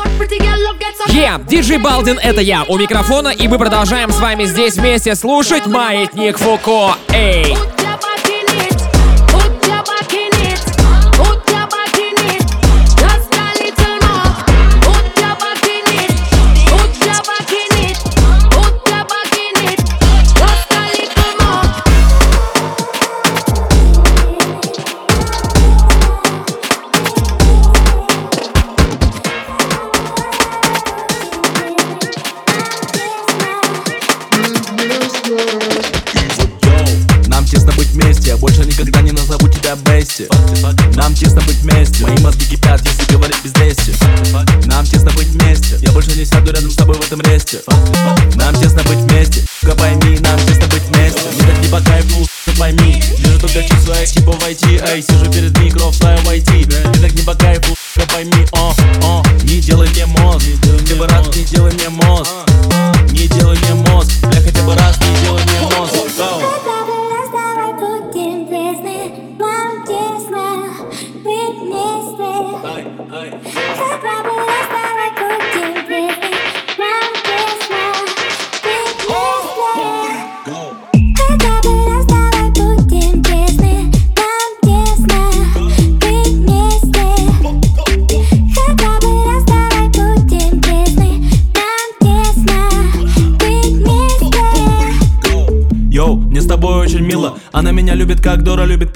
Yeah, 1.08 1.44
диджей 1.46 1.78
Балдин, 1.78 2.18
это 2.18 2.40
я 2.40 2.64
у 2.68 2.76
микрофона. 2.76 3.28
И 3.28 3.48
мы 3.48 3.58
продолжаем 3.58 4.10
с 4.10 4.20
вами 4.20 4.44
здесь 4.44 4.76
вместе 4.76 5.14
слушать 5.14 5.66
«Маятник 5.66 6.38
Фуко». 6.38 6.94
Эй! 7.12 7.56
Тесно 41.28 41.42
быть 41.42 41.56
вместе. 41.56 42.06
Мои 42.06 42.16
мозги 42.20 42.56
кипят, 42.56 42.80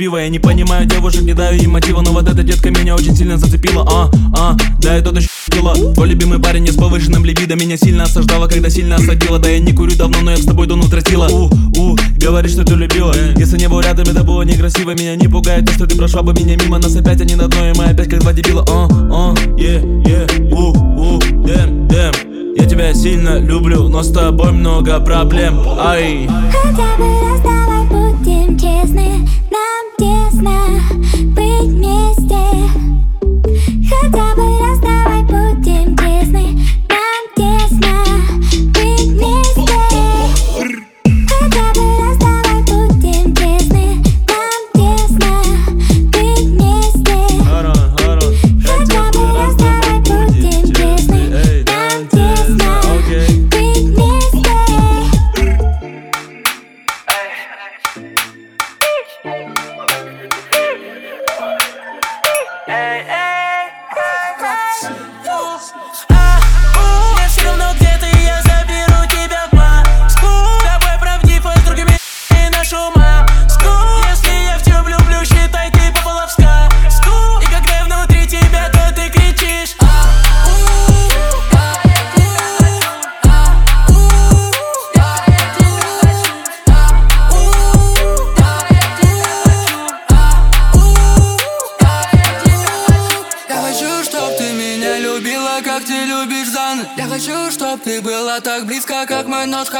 Пиво. 0.03 0.16
Я 0.16 0.28
не 0.30 0.40
понимаю 0.40 0.84
девушек, 0.84 1.22
не 1.22 1.32
даю 1.32 1.62
им 1.62 1.70
мотива. 1.70 2.00
Но 2.00 2.11
вот 2.11 2.28
эта 2.28 2.42
детка 2.42 2.70
меня 2.70 2.96
очень 2.96 3.14
сильно 3.14 3.38
зацепила 3.38 3.86
А, 3.88 4.11
а, 4.36 4.57
да 4.80 4.98
и 4.98 5.00
тот 5.00 5.16
еще 5.16 5.28
пила 5.48 5.74
Твой 5.94 6.09
любимый 6.09 6.40
парень 6.40 6.66
с 6.66 6.74
повышенным 6.74 7.24
либидо. 7.24 7.55
Меня 7.55 7.76
сильно 7.76 8.03
осаждала, 8.03 8.48
когда 8.48 8.68
сильно 8.68 8.96
осадила 8.96 9.38
Да 9.38 9.48
я 9.48 9.61
не 9.61 9.72
курю 9.72 9.94
давно, 9.94 10.18
но 10.22 10.32
я 10.32 10.38
с 10.38 10.44
тобой 10.44 10.66
давно 10.66 10.88
тратила 10.88 11.28
У, 11.28 11.44
у, 11.78 11.96
говоришь, 12.18 12.50
что 12.50 12.64
ты 12.64 12.74
любила. 12.74 13.14
Если 13.36 13.57
не 13.59 13.68
был 13.68 13.80
рядом, 13.80 14.09
это 14.09 14.24
было 14.24 14.42
некрасиво. 14.42 14.90
Меня 14.90 15.14
не 15.14 15.28
пугает 15.28 15.66
то, 15.66 15.72
что 15.72 15.86
ты 15.86 15.96
прошла 15.96 16.22
бы 16.22 16.32
меня 16.32 16.57
мимо 16.57 16.78
Нас 16.78 16.96
опять 16.96 17.20
они 17.20 17.36
на 17.36 17.46
дно, 17.46 17.70
и 17.70 17.78
мы 17.78 17.84
опять 17.84 18.09
как 18.09 18.22
два 18.22 18.32
дебила. 18.32 18.64
А, 18.68 18.88
а, 18.90 19.34
е, 19.57 19.84
е, 20.05 20.26
у, 20.50 20.72
у, 20.72 21.18
дэм, 21.46 21.86
дэм 21.86 22.12
Я 22.59 22.64
тебя 22.64 22.92
сильно 22.92 23.38
люблю, 23.38 23.86
но 23.86 24.03
с 24.03 24.11
тобой 24.11 24.50
много 24.50 24.98
проблем. 24.98 25.61
Ай. 25.78 26.28
Хотя 26.50 26.96
бы 26.96 27.05
раз 27.20 27.40
давай 27.40 27.86
будем 27.86 28.59
честны 28.59 29.22
な 30.43 31.01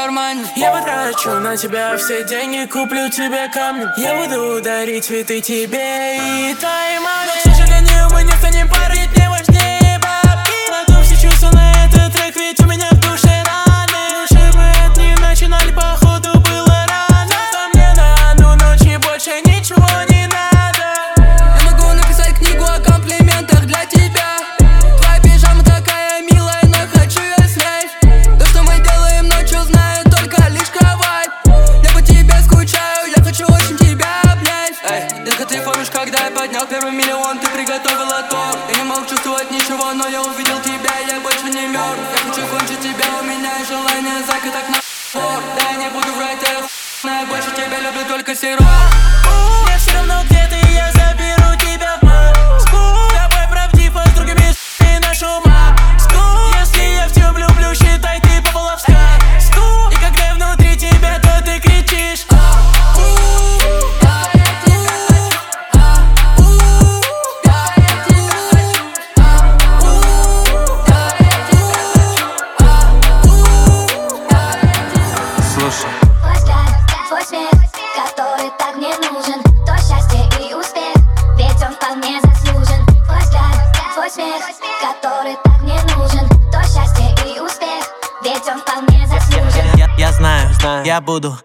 кармане 0.03 0.43
Я 0.55 0.71
потрачу 0.71 1.29
на 1.39 1.55
тебя 1.55 1.95
все 1.97 2.23
деньги, 2.25 2.69
куплю 2.69 3.09
тебе 3.09 3.47
камни. 3.53 3.85
Я 3.97 4.15
буду 4.15 4.61
дарить 4.61 5.05
цветы 5.05 5.39
тебе 5.39 6.17
и 6.17 6.55
твоей 6.55 6.99
маме 6.99 7.31
Но, 7.45 7.51
к 7.51 7.55
сожалению, 7.55 8.09
мы 8.11 8.23
не 8.23 8.31
станем 8.31 8.67
парой, 8.67 9.07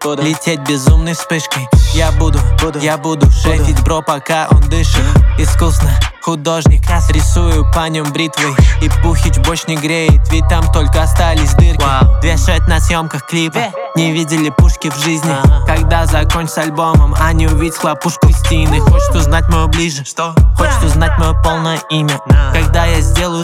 буду, 0.03 0.21
лететь 0.21 0.59
безумной 0.61 1.13
вспышкой 1.13 1.67
Я 1.93 2.11
буду, 2.11 2.39
я 2.81 2.97
буду 2.97 3.29
шефить 3.31 3.81
бро, 3.83 4.01
пока 4.01 4.47
он 4.51 4.61
дышит. 4.69 5.03
Искусно, 5.37 5.89
художник, 6.21 6.81
рисую 7.09 7.69
по 7.73 7.87
нем 7.89 8.11
бритвой. 8.11 8.53
И 8.81 8.89
пухич 9.01 9.37
больше 9.39 9.65
не 9.67 9.77
греет, 9.77 10.21
ведь 10.31 10.47
там 10.49 10.71
только 10.71 11.01
остались 11.03 11.53
дырки. 11.53 11.83
Вешать 12.23 12.67
на 12.67 12.79
съемках 12.79 13.25
клипа, 13.27 13.71
не 13.95 14.11
видели 14.11 14.49
пушки 14.49 14.89
в 14.89 14.97
жизни. 14.97 15.35
Когда 15.65 16.05
закончится 16.05 16.61
альбомом, 16.61 17.15
а 17.19 17.33
не 17.33 17.47
увидеть 17.47 17.77
хлопушку 17.77 18.27
из 18.27 18.37
стены 18.39 18.79
Хочет 18.79 19.15
узнать 19.15 19.47
мое 19.49 19.67
ближе, 19.67 20.03
что? 20.05 20.33
Хочет 20.57 20.83
узнать 20.83 21.17
мое 21.17 21.33
полное 21.41 21.79
имя. 21.89 22.19
Когда 22.53 22.85
я 22.85 23.01
сделаю 23.01 23.43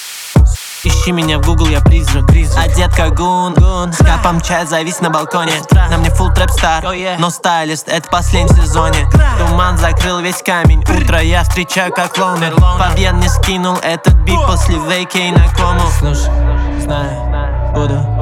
Ищи 1.05 1.11
меня 1.11 1.37
в 1.37 1.45
Google, 1.45 1.67
я 1.67 1.81
призрак, 1.81 2.25
Одет 2.57 2.95
как 2.95 3.13
гун, 3.13 3.53
С 3.93 3.97
капом 3.97 4.41
чая 4.41 4.65
завис 4.65 5.01
на 5.01 5.11
балконе. 5.11 5.51
На 5.71 5.97
мне 5.97 6.09
full 6.09 6.33
трэп 6.33 6.49
стар, 6.49 6.83
но 7.19 7.29
стайлист 7.29 7.87
Это 7.87 8.09
последний 8.09 8.55
сезоне. 8.55 9.07
Туман 9.37 9.77
закрыл 9.77 10.19
весь 10.19 10.41
камень. 10.41 10.81
Утро 10.81 11.21
я 11.21 11.43
встречаю 11.43 11.93
как 11.93 12.17
лоунер. 12.17 12.55
Фабьен 12.55 13.19
не 13.19 13.29
скинул 13.29 13.77
этот 13.83 14.15
бит 14.15 14.39
после 14.47 14.79
вейкей 14.79 15.29
на 15.29 15.47
кому 15.49 15.87
Слушай, 15.99 16.31
знаю, 16.81 17.71
буду 17.75 18.14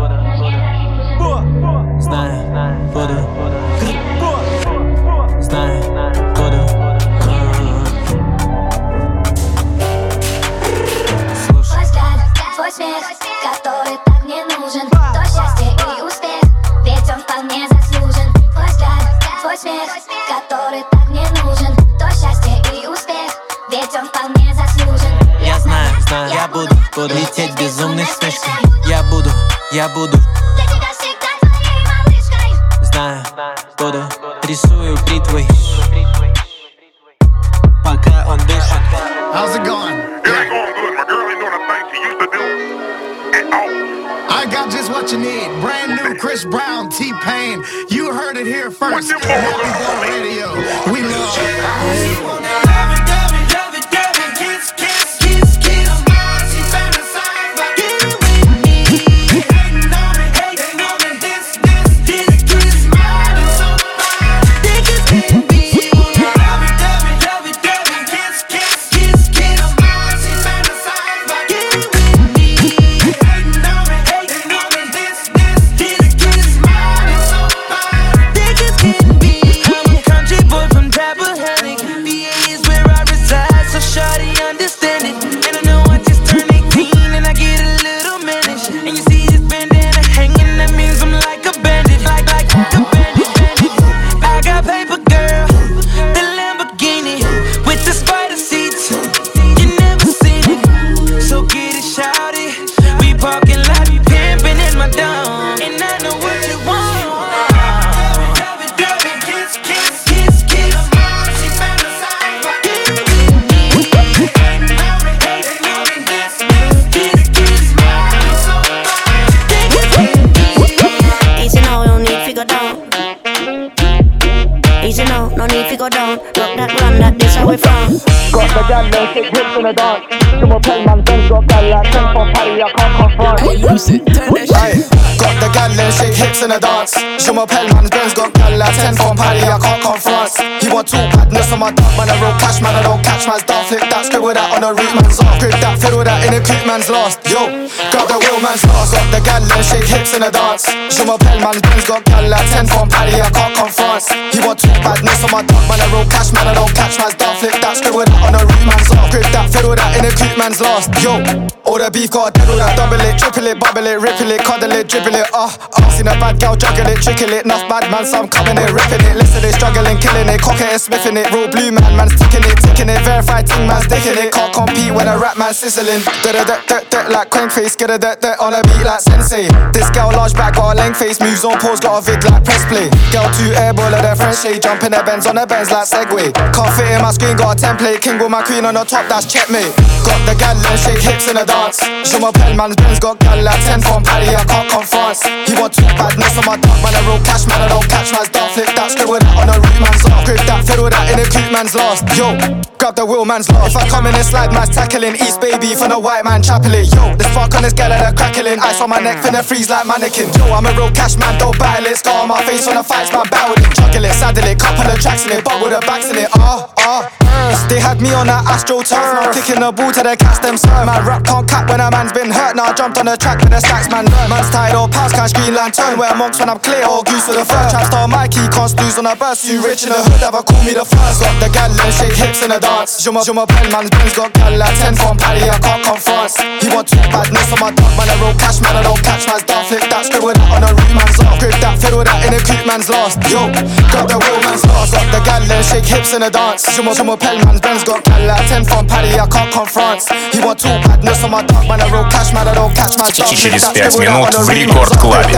no 125.48 125.62
need 125.62 125.70
to 125.70 125.78
go 125.78 125.90
down. 125.90 126.18
Rock 126.18 126.56
that 126.58 126.80
run, 126.82 127.00
that 127.00 127.20
this 127.20 127.36
how 127.36 127.50
we 127.50 127.58
from. 127.58 128.13
Got 128.34 128.50
the 128.50 128.66
gal 128.68 128.86
and 128.86 129.14
shake 129.14 129.30
hips 129.30 129.56
in 129.58 129.64
the 129.64 129.74
dance. 129.74 130.06
To 130.42 130.48
my 130.48 130.60
pen 130.60 130.86
man, 130.86 131.04
Ben's 131.04 131.30
got 131.30 131.46
gal 131.46 131.70
like 131.70 131.92
ten 131.92 132.14
from 132.14 132.34
Paddy, 132.34 132.64
I 132.64 132.72
can't 132.74 132.94
confront. 132.98 133.40
Hey, 133.40 133.58
Lucy, 133.62 134.00
turn 134.00 134.34
that 134.34 134.74
shit. 134.74 135.04
Got 135.22 135.38
the 135.38 135.50
gal 135.54 135.70
and 135.70 135.94
shake 135.94 136.18
hips 136.18 136.42
in 136.42 136.50
the 136.50 136.60
dance. 136.60 136.98
Je 137.24 137.32
m'appelle 137.32 137.70
man, 137.72 137.88
Ben's 137.88 138.14
got 138.14 138.34
gal 138.34 138.58
like 138.58 138.76
10 138.76 138.96
from 139.00 139.16
Paddy, 139.16 139.46
I 139.46 139.56
can't 139.62 139.80
confront. 139.80 140.34
He 140.60 140.68
want 140.68 140.90
two 140.90 140.98
badness 141.14 141.54
on 141.54 141.60
my 141.60 141.72
dog, 141.72 141.94
man, 141.96 142.10
I 142.10 142.20
roll 142.20 142.36
cash, 142.36 142.60
man, 142.60 142.76
I 142.76 142.82
don't 142.84 143.00
catch 143.00 143.24
man's 143.24 143.48
dog. 143.48 143.64
Flip 143.70 143.86
that, 143.88 144.04
scribble 144.10 144.34
that 144.34 144.50
on 144.52 144.62
the 144.66 144.72
root 144.76 144.92
man's 144.92 145.22
off. 145.24 145.40
Grip 145.40 145.56
that, 145.64 145.80
fiddle 145.80 146.04
that 146.04 146.20
in 146.28 146.34
a 146.34 146.42
creep 146.44 146.66
man's 146.68 146.90
lost. 146.90 147.24
Yo, 147.30 147.48
got 147.96 148.12
the 148.12 148.18
wheel 148.18 148.44
man's 148.44 148.66
lost. 148.68 148.92
Got 148.92 149.08
the 149.14 149.22
gal 149.24 149.40
and 149.40 149.64
shake 149.64 149.88
hips 149.88 150.12
in 150.18 150.26
the 150.26 150.32
dance. 150.36 150.68
Je 150.68 151.04
m'appelle 151.08 151.40
man, 151.40 151.56
Ben's 151.64 151.86
got 151.88 152.04
gal 152.04 152.26
like 152.28 152.50
10 152.52 152.68
from 152.68 152.90
Paddy, 152.90 153.22
I 153.22 153.30
can't 153.32 153.56
confront. 153.56 154.04
He 154.36 154.44
want 154.44 154.60
two 154.60 154.74
badness 154.84 155.24
on 155.24 155.32
my 155.32 155.48
dog, 155.48 155.64
man, 155.70 155.80
I 155.80 155.88
roll 155.96 156.08
cash, 156.12 156.34
man, 156.36 156.50
I 156.50 156.58
don't 156.58 156.74
catch 156.76 157.00
man's 157.00 157.16
dog. 157.16 157.40
Flip 157.40 157.56
that, 157.64 157.80
scribble 157.80 158.04
that 158.04 158.20
on 158.24 158.32
the 158.34 158.42
root 158.42 158.64
man's 158.64 158.90
off. 158.96 159.12
Grip 159.12 159.28
that, 159.36 159.52
fiddle 159.52 159.76
that 159.76 159.92
in 160.00 160.08
a 160.08 160.12
creep 160.16 160.36
man's 160.40 160.60
lost. 160.64 160.90
Yo, 161.04 161.20
all 161.68 161.80
the 161.80 161.92
beef 161.92 162.10
got 162.10 162.34
dead, 162.34 162.48
all 162.50 162.58
that 162.58 162.76
double 162.80 163.00
it, 163.04 163.20
triple 163.20 163.48
it, 163.48 163.60
bubble 163.60 163.86
it, 163.86 164.00
ripple 164.00 164.32
it, 164.32 164.42
cuddle 164.42 164.72
it, 164.72 164.88
dribble 164.88 165.16
it, 165.16 165.28
ah, 165.34 165.52
uh, 165.52 165.80
uh. 165.80 165.90
Seen 165.94 166.10
a 166.10 166.16
bad 166.18 166.40
girl 166.42 166.56
juggle 166.56 166.90
it, 166.90 167.00
trickle 167.04 167.30
it, 167.30 167.46
enough 167.46 167.68
bad 167.70 167.86
man, 167.92 168.06
so 168.08 168.24
I'm 168.24 168.28
coming 168.28 168.58
it, 168.58 168.72
ripping 168.74 169.04
it. 169.06 169.14
Listen, 169.14 169.46
they 169.46 169.54
struggling, 169.54 170.00
killing 170.02 170.26
it, 170.26 170.42
cocking 170.42 170.72
it, 170.72 170.82
smithing 170.82 171.18
it, 171.18 171.30
real 171.30 171.52
blue 171.52 171.70
man, 171.70 171.94
man's 171.94 172.18
ticking 172.18 172.42
it, 172.48 172.58
ticking 172.64 172.90
it, 172.90 173.02
verified 173.06 173.46
ting 173.46 173.68
man's 173.68 173.86
dicking 173.86 174.18
it. 174.18 174.34
Can't 174.34 174.54
compete 174.54 174.90
when 174.90 175.06
a 175.06 175.16
rap 175.20 175.38
man 175.38 175.54
sizzling. 175.54 176.02
Da 176.26 176.34
da 176.34 176.44
da 176.44 176.58
da 176.66 176.78
da 176.90 177.00
like 177.14 177.30
crank 177.30 177.52
face, 177.52 177.76
get 177.76 177.94
a 177.94 177.98
da 178.02 178.16
da 178.16 178.34
on 178.42 178.58
a 178.58 178.62
beat 178.66 178.84
like 178.84 179.02
sensei. 179.06 179.46
This 179.70 179.90
girl 179.94 180.10
large 180.16 180.34
back, 180.34 180.56
got 180.56 180.74
a 180.74 180.82
length 180.82 180.98
face, 180.98 181.22
moves 181.22 181.46
on 181.46 181.60
pause, 181.62 181.80
got 181.80 182.02
a 182.02 182.02
vid 182.02 182.24
like 182.26 182.44
press 182.44 182.66
play. 182.66 182.90
Girl 183.14 183.30
two 183.38 183.54
airball 183.54 183.94
of 183.94 184.02
the 184.02 184.14
French 184.18 184.42
shade, 184.42 184.62
jumping 184.62 184.92
the 184.92 185.02
Benz 185.06 185.30
on 185.30 185.36
the 185.36 185.46
Benz 185.46 185.70
like 185.70 185.86
Segway. 185.86 186.34
Can't 186.34 186.74
fit 186.74 186.90
in 186.90 187.02
my 187.06 187.12
screen, 187.14 187.38
got 187.38 187.54
a 187.54 187.62
template, 187.62 188.02
with 188.20 188.32
my 188.32 188.44
queen 188.44 188.66
on 188.66 188.74
the 188.76 188.84
top, 188.84 189.08
that's 189.08 189.26
checkmate. 189.26 189.72
Got 190.04 190.20
the 190.28 190.36
gal 190.36 190.58
and 190.58 190.80
shake 190.80 191.00
hips 191.00 191.28
in 191.30 191.36
the 191.40 191.46
dance. 191.46 191.80
Je 191.80 192.18
m'appelle 192.20 192.56
man's 192.56 192.76
Benz 192.76 193.00
got 193.00 193.20
gal 193.20 193.40
like 193.42 193.62
10 193.64 193.82
from 193.82 194.04
Paddy, 194.04 194.36
I 194.36 194.44
can't 194.44 194.68
confront. 194.70 195.18
He 195.48 195.54
want 195.56 195.74
two 195.74 195.88
badness 195.96 196.36
on 196.38 196.46
my 196.46 196.58
dog, 196.60 196.78
man, 196.84 196.94
I 196.94 197.02
roll 197.08 197.22
cash, 197.24 197.48
man, 197.48 197.62
I 197.64 197.68
don't 197.72 197.88
catch 197.88 198.12
man's 198.12 198.30
dog. 198.30 198.52
Flip 198.52 198.70
that, 198.76 198.92
scribble 198.92 199.18
that 199.18 199.34
on 199.40 199.48
the 199.48 199.56
root 199.58 199.80
man's 199.80 200.04
off. 200.06 200.26
Grip 200.26 200.44
that, 200.46 200.62
fiddle 200.68 200.90
that 200.92 201.06
in 201.10 201.18
a 201.22 201.26
creep 201.26 201.50
man's 201.50 201.74
lost. 201.74 202.04
Yo, 202.14 202.36
grab 202.78 202.96
the 203.00 203.06
wheel 203.06 203.26
man's 203.26 203.48
lost. 203.50 203.74
If 203.74 203.80
I 203.80 203.88
come 203.88 204.06
in 204.06 204.14
and 204.14 204.28
slide, 204.28 204.52
man's 204.52 204.76
tackling. 204.76 205.16
East 205.18 205.40
baby 205.40 205.74
from 205.74 205.96
the 205.96 206.00
white 206.00 206.28
man 206.28 206.44
chapeling. 206.44 206.86
Yo, 206.92 207.16
the 207.16 207.24
spark 207.32 207.56
on 207.56 207.64
this 207.64 207.74
gal 207.74 207.92
and 207.92 208.04
crackling. 208.14 208.60
Ice 208.60 208.84
on 208.84 208.92
my 208.92 209.00
neck, 209.00 209.24
finna 209.24 209.42
freeze 209.42 209.72
like 209.72 209.88
mannequin. 209.88 210.28
Yo, 210.36 210.52
I'm 210.52 210.68
a 210.68 210.72
real 210.76 210.92
cash 210.92 211.16
man, 211.16 211.40
don't 211.40 211.56
battle 211.56 211.88
it. 211.88 211.98
Scar 211.98 212.28
on 212.28 212.30
my 212.30 212.44
face 212.44 212.68
when 212.68 212.76
the 212.76 212.84
fights, 212.84 213.16
man, 213.16 213.26
battle 213.32 213.56
it. 213.56 213.72
Juggle 213.74 214.06
it, 214.06 214.14
saddle 214.14 214.44
it, 214.44 214.60
couple 214.60 214.86
of 214.86 215.00
tracks 215.00 215.26
in 215.26 215.32
it, 215.32 215.42
but 215.44 215.56
with 215.64 215.72
the 215.72 215.80
backs 215.88 216.12
in 216.12 216.20
it. 216.20 216.30
Ah, 216.36 216.68
ah. 216.84 217.24
They 217.70 217.80
had 217.80 218.02
me 218.04 218.12
on 218.12 218.28
that 218.28 218.44
astro 218.52 218.84
turf. 218.84 219.00
Now 219.00 219.32
kicking 219.32 219.64
the 219.64 219.72
ball 219.72 219.96
to 219.96 220.04
the 220.04 220.14
cast 220.20 220.44
them 220.44 220.60
serve. 220.60 220.84
Man, 220.84 221.00
rap 221.08 221.24
can't 221.24 221.48
cap 221.48 221.72
when 221.72 221.80
a 221.80 221.88
man's 221.88 222.12
been 222.12 222.28
hurt. 222.28 222.60
Now 222.60 222.70
I 222.70 222.74
jumped 222.76 223.00
on 223.00 223.08
the 223.08 223.16
track 223.16 223.40
with 223.40 223.56
the 223.56 223.64
stacks, 223.64 223.88
man. 223.88 224.04
Learn. 224.04 224.28
Man's 224.28 224.52
tied 224.52 224.76
or 224.76 224.92
pals 224.92 225.16
can't 225.16 225.32
screen 225.32 225.56
lantern. 225.56 225.96
Wear 225.96 226.12
monks 226.20 226.38
when 226.44 226.52
I'm 226.52 226.60
clear 226.60 226.84
or 226.84 227.02
goose 227.08 227.24
for 227.24 227.34
the 227.34 227.48
fur. 227.48 227.64
Trap 227.72 227.88
star 227.88 228.06
Mikey 228.12 228.44
can't 228.52 228.68
snooze 228.68 229.00
on 229.00 229.08
a 229.08 229.16
burst. 229.16 229.48
You 229.48 229.64
rich 229.64 229.88
in 229.88 229.96
the 229.96 230.02
hood, 230.04 230.20
ever 230.20 230.44
call 230.44 230.60
me 230.68 230.76
the 230.76 230.84
first. 230.84 231.24
Got 231.24 231.36
the 231.40 231.50
gal 231.56 231.72
and 231.72 231.94
shake 231.96 232.18
hips 232.20 232.44
in 232.44 232.52
the 232.52 232.60
dance. 232.60 233.00
Je 233.00 233.10
m'appelle 233.10 233.72
man's 233.72 233.90
Ben's 233.90 234.14
got 234.14 234.36
gal 234.36 234.52
like 234.60 234.76
10 234.84 235.00
from 235.00 235.16
Paddy, 235.16 235.48
I 235.48 235.58
can't 235.64 235.84
confront. 235.88 236.36
He 236.60 236.68
want 236.74 236.92
two 236.92 237.00
badness 237.08 237.48
on 237.56 237.60
my 237.64 237.72
dog, 237.72 237.94
man. 237.96 238.10
I 238.12 238.16
roll 238.20 238.36
cash, 238.36 238.60
man. 238.60 238.76
I 238.76 238.84
don't 238.84 239.00
catch 239.00 239.24
man's 239.30 239.48
dog. 239.48 239.64
Flip 239.72 239.86
that, 239.88 240.04
scribble 240.10 240.36
that 240.36 240.50
on 240.52 240.62
the 240.66 240.70
root 240.76 240.92
man's 240.92 241.20
off. 241.24 241.40
Grip 241.40 241.56
that, 241.64 241.80
fiddle 241.80 242.04
that 242.04 242.20
in 242.26 242.36
a 242.36 242.40
creep 242.42 242.66
man's 242.68 242.90
lost. 242.90 243.22
Yo, 243.32 243.48
got 243.94 244.12
the 244.12 244.18
real 244.18 244.40
man's 244.44 244.66
lost. 244.68 244.92
Got 244.92 245.08
the 245.14 245.22
gal 245.24 245.42
and 245.46 245.64
shake 245.64 245.88
hips 245.88 246.12
in 246.12 246.22
the 246.26 246.32
dance. 246.32 246.66
Je 246.68 246.82
m'appelle 246.82 247.40
man's 247.46 247.62
Ben's 247.64 247.84
got 247.84 247.93
gal 247.93 248.27
like 248.27 248.49
10 248.49 248.65
from 248.65 248.87
Paddy, 248.87 249.19
I 249.19 249.27
can't 249.27 249.53
confront. 249.53 250.03
He 250.33 250.41
want 250.41 250.59
two 250.59 250.69
badness 250.89 251.23
on 251.25 251.31
my 251.31 251.43
dog, 251.43 251.69
man. 251.69 251.81
I 251.81 251.91
roll 251.93 252.05
cash, 252.05 252.33
man. 252.33 252.49
I 252.49 252.55
don't 252.55 252.75
catch 252.75 252.97
man's 252.97 253.13
dog. 253.13 253.29
Через 253.29 253.65
пять 253.65 253.99
минут 253.99 254.35
в 254.35 254.49
рекорд-клабе 254.49 255.35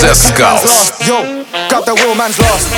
The 0.00 0.14
Skulls. 0.14 0.92
Yo, 1.06 1.44
got 1.70 1.86
the 1.86 1.94
real 1.94 2.14
man's 2.14 2.38
lost. 2.38 2.68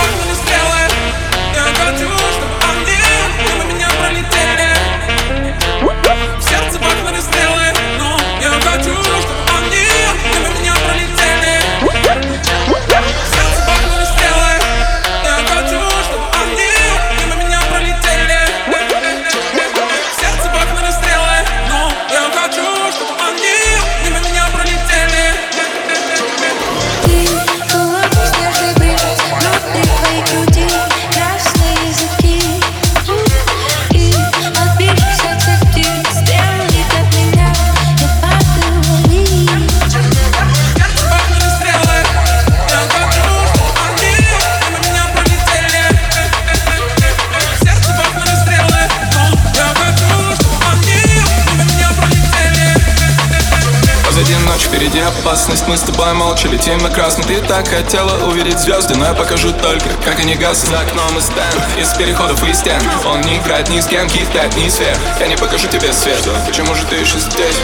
Опасность 54.97 55.67
Мы 55.67 55.77
с 55.77 55.81
тобой 55.81 56.13
молча 56.13 56.47
летим 56.47 56.79
на 56.79 56.89
красный 56.89 57.23
Ты 57.25 57.41
так 57.41 57.67
хотела 57.67 58.25
увидеть 58.25 58.59
звезды 58.59 58.95
Но 58.95 59.05
я 59.05 59.13
покажу 59.13 59.51
только, 59.51 59.89
как 60.03 60.19
они 60.19 60.35
гаснут. 60.35 60.71
За 60.71 60.79
окном 60.81 61.17
и 61.17 61.21
стенд 61.21 61.61
из 61.77 61.93
переходов 61.93 62.43
и 62.43 62.53
стен. 62.53 62.81
Он 63.05 63.21
не 63.21 63.37
играет 63.37 63.69
ни 63.69 63.79
с 63.79 63.85
кем, 63.85 64.07
кидает 64.09 64.55
ни 64.55 64.67
сфер. 64.69 64.95
Я 65.19 65.27
не 65.27 65.35
покажу 65.35 65.67
тебе 65.67 65.93
свет. 65.93 66.27
Почему 66.45 66.73
же 66.75 66.85
ты 66.85 66.95
еще 66.95 67.19
здесь? 67.19 67.57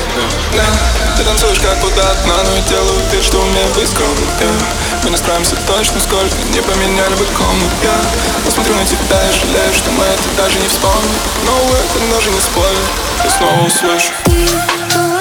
Да, 0.56 0.66
ты 1.18 1.24
танцуешь 1.24 1.60
как 1.60 1.78
будто 1.80 2.02
одна 2.12 2.44
Но 2.44 2.56
я 2.56 2.62
делаю 2.70 3.00
вид, 3.12 3.24
что 3.24 3.42
умею 3.42 3.68
быть 3.76 3.90
скромным 3.90 4.30
yeah. 4.40 4.66
Мы 5.04 5.10
не 5.12 5.18
справимся 5.18 5.56
точно, 5.68 6.00
сколько 6.00 6.36
не 6.54 6.62
поменяли 6.62 7.14
бы 7.16 7.26
комнат 7.38 7.72
Я 7.84 7.96
посмотрю 8.46 8.76
на 8.76 8.86
тебя 8.86 9.20
и 9.30 9.34
жалею, 9.34 9.74
что 9.74 9.92
мы 9.92 10.04
это 10.06 10.24
даже 10.38 10.60
не 10.60 10.68
вспомним. 10.68 11.16
Но 11.46 11.54
это 11.78 12.16
даже 12.16 12.30
не 12.30 12.40
спойлер. 12.40 12.88
Я 13.24 13.30
снова 13.30 13.66
услышу 13.66 15.15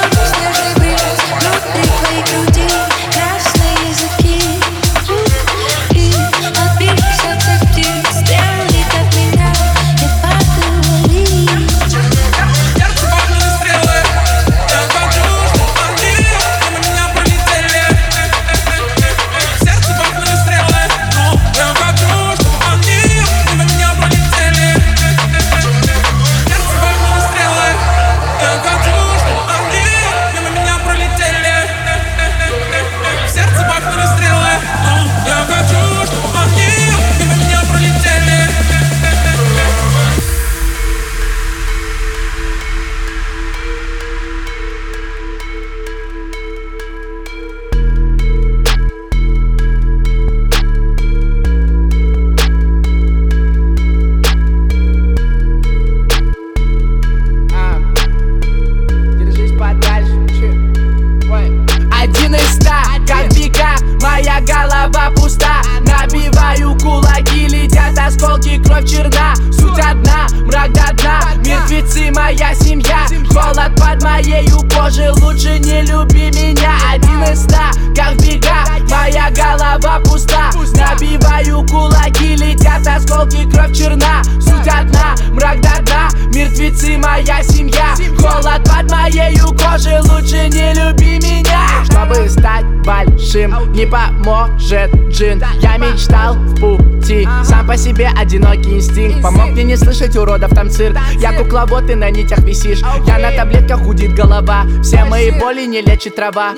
Кукловод, 101.74 101.86
ты 101.88 101.96
на 101.96 102.10
нитях 102.10 102.38
висишь. 102.40 102.82
Я 103.06 103.18
на 103.18 103.32
таблетках 103.32 103.82
гудит 103.82 104.14
голова. 104.14 104.64
Все 104.82 105.04
мои 105.04 105.30
боли 105.32 105.66
не 105.66 105.82
лечит 105.82 106.14
трава 106.14 106.54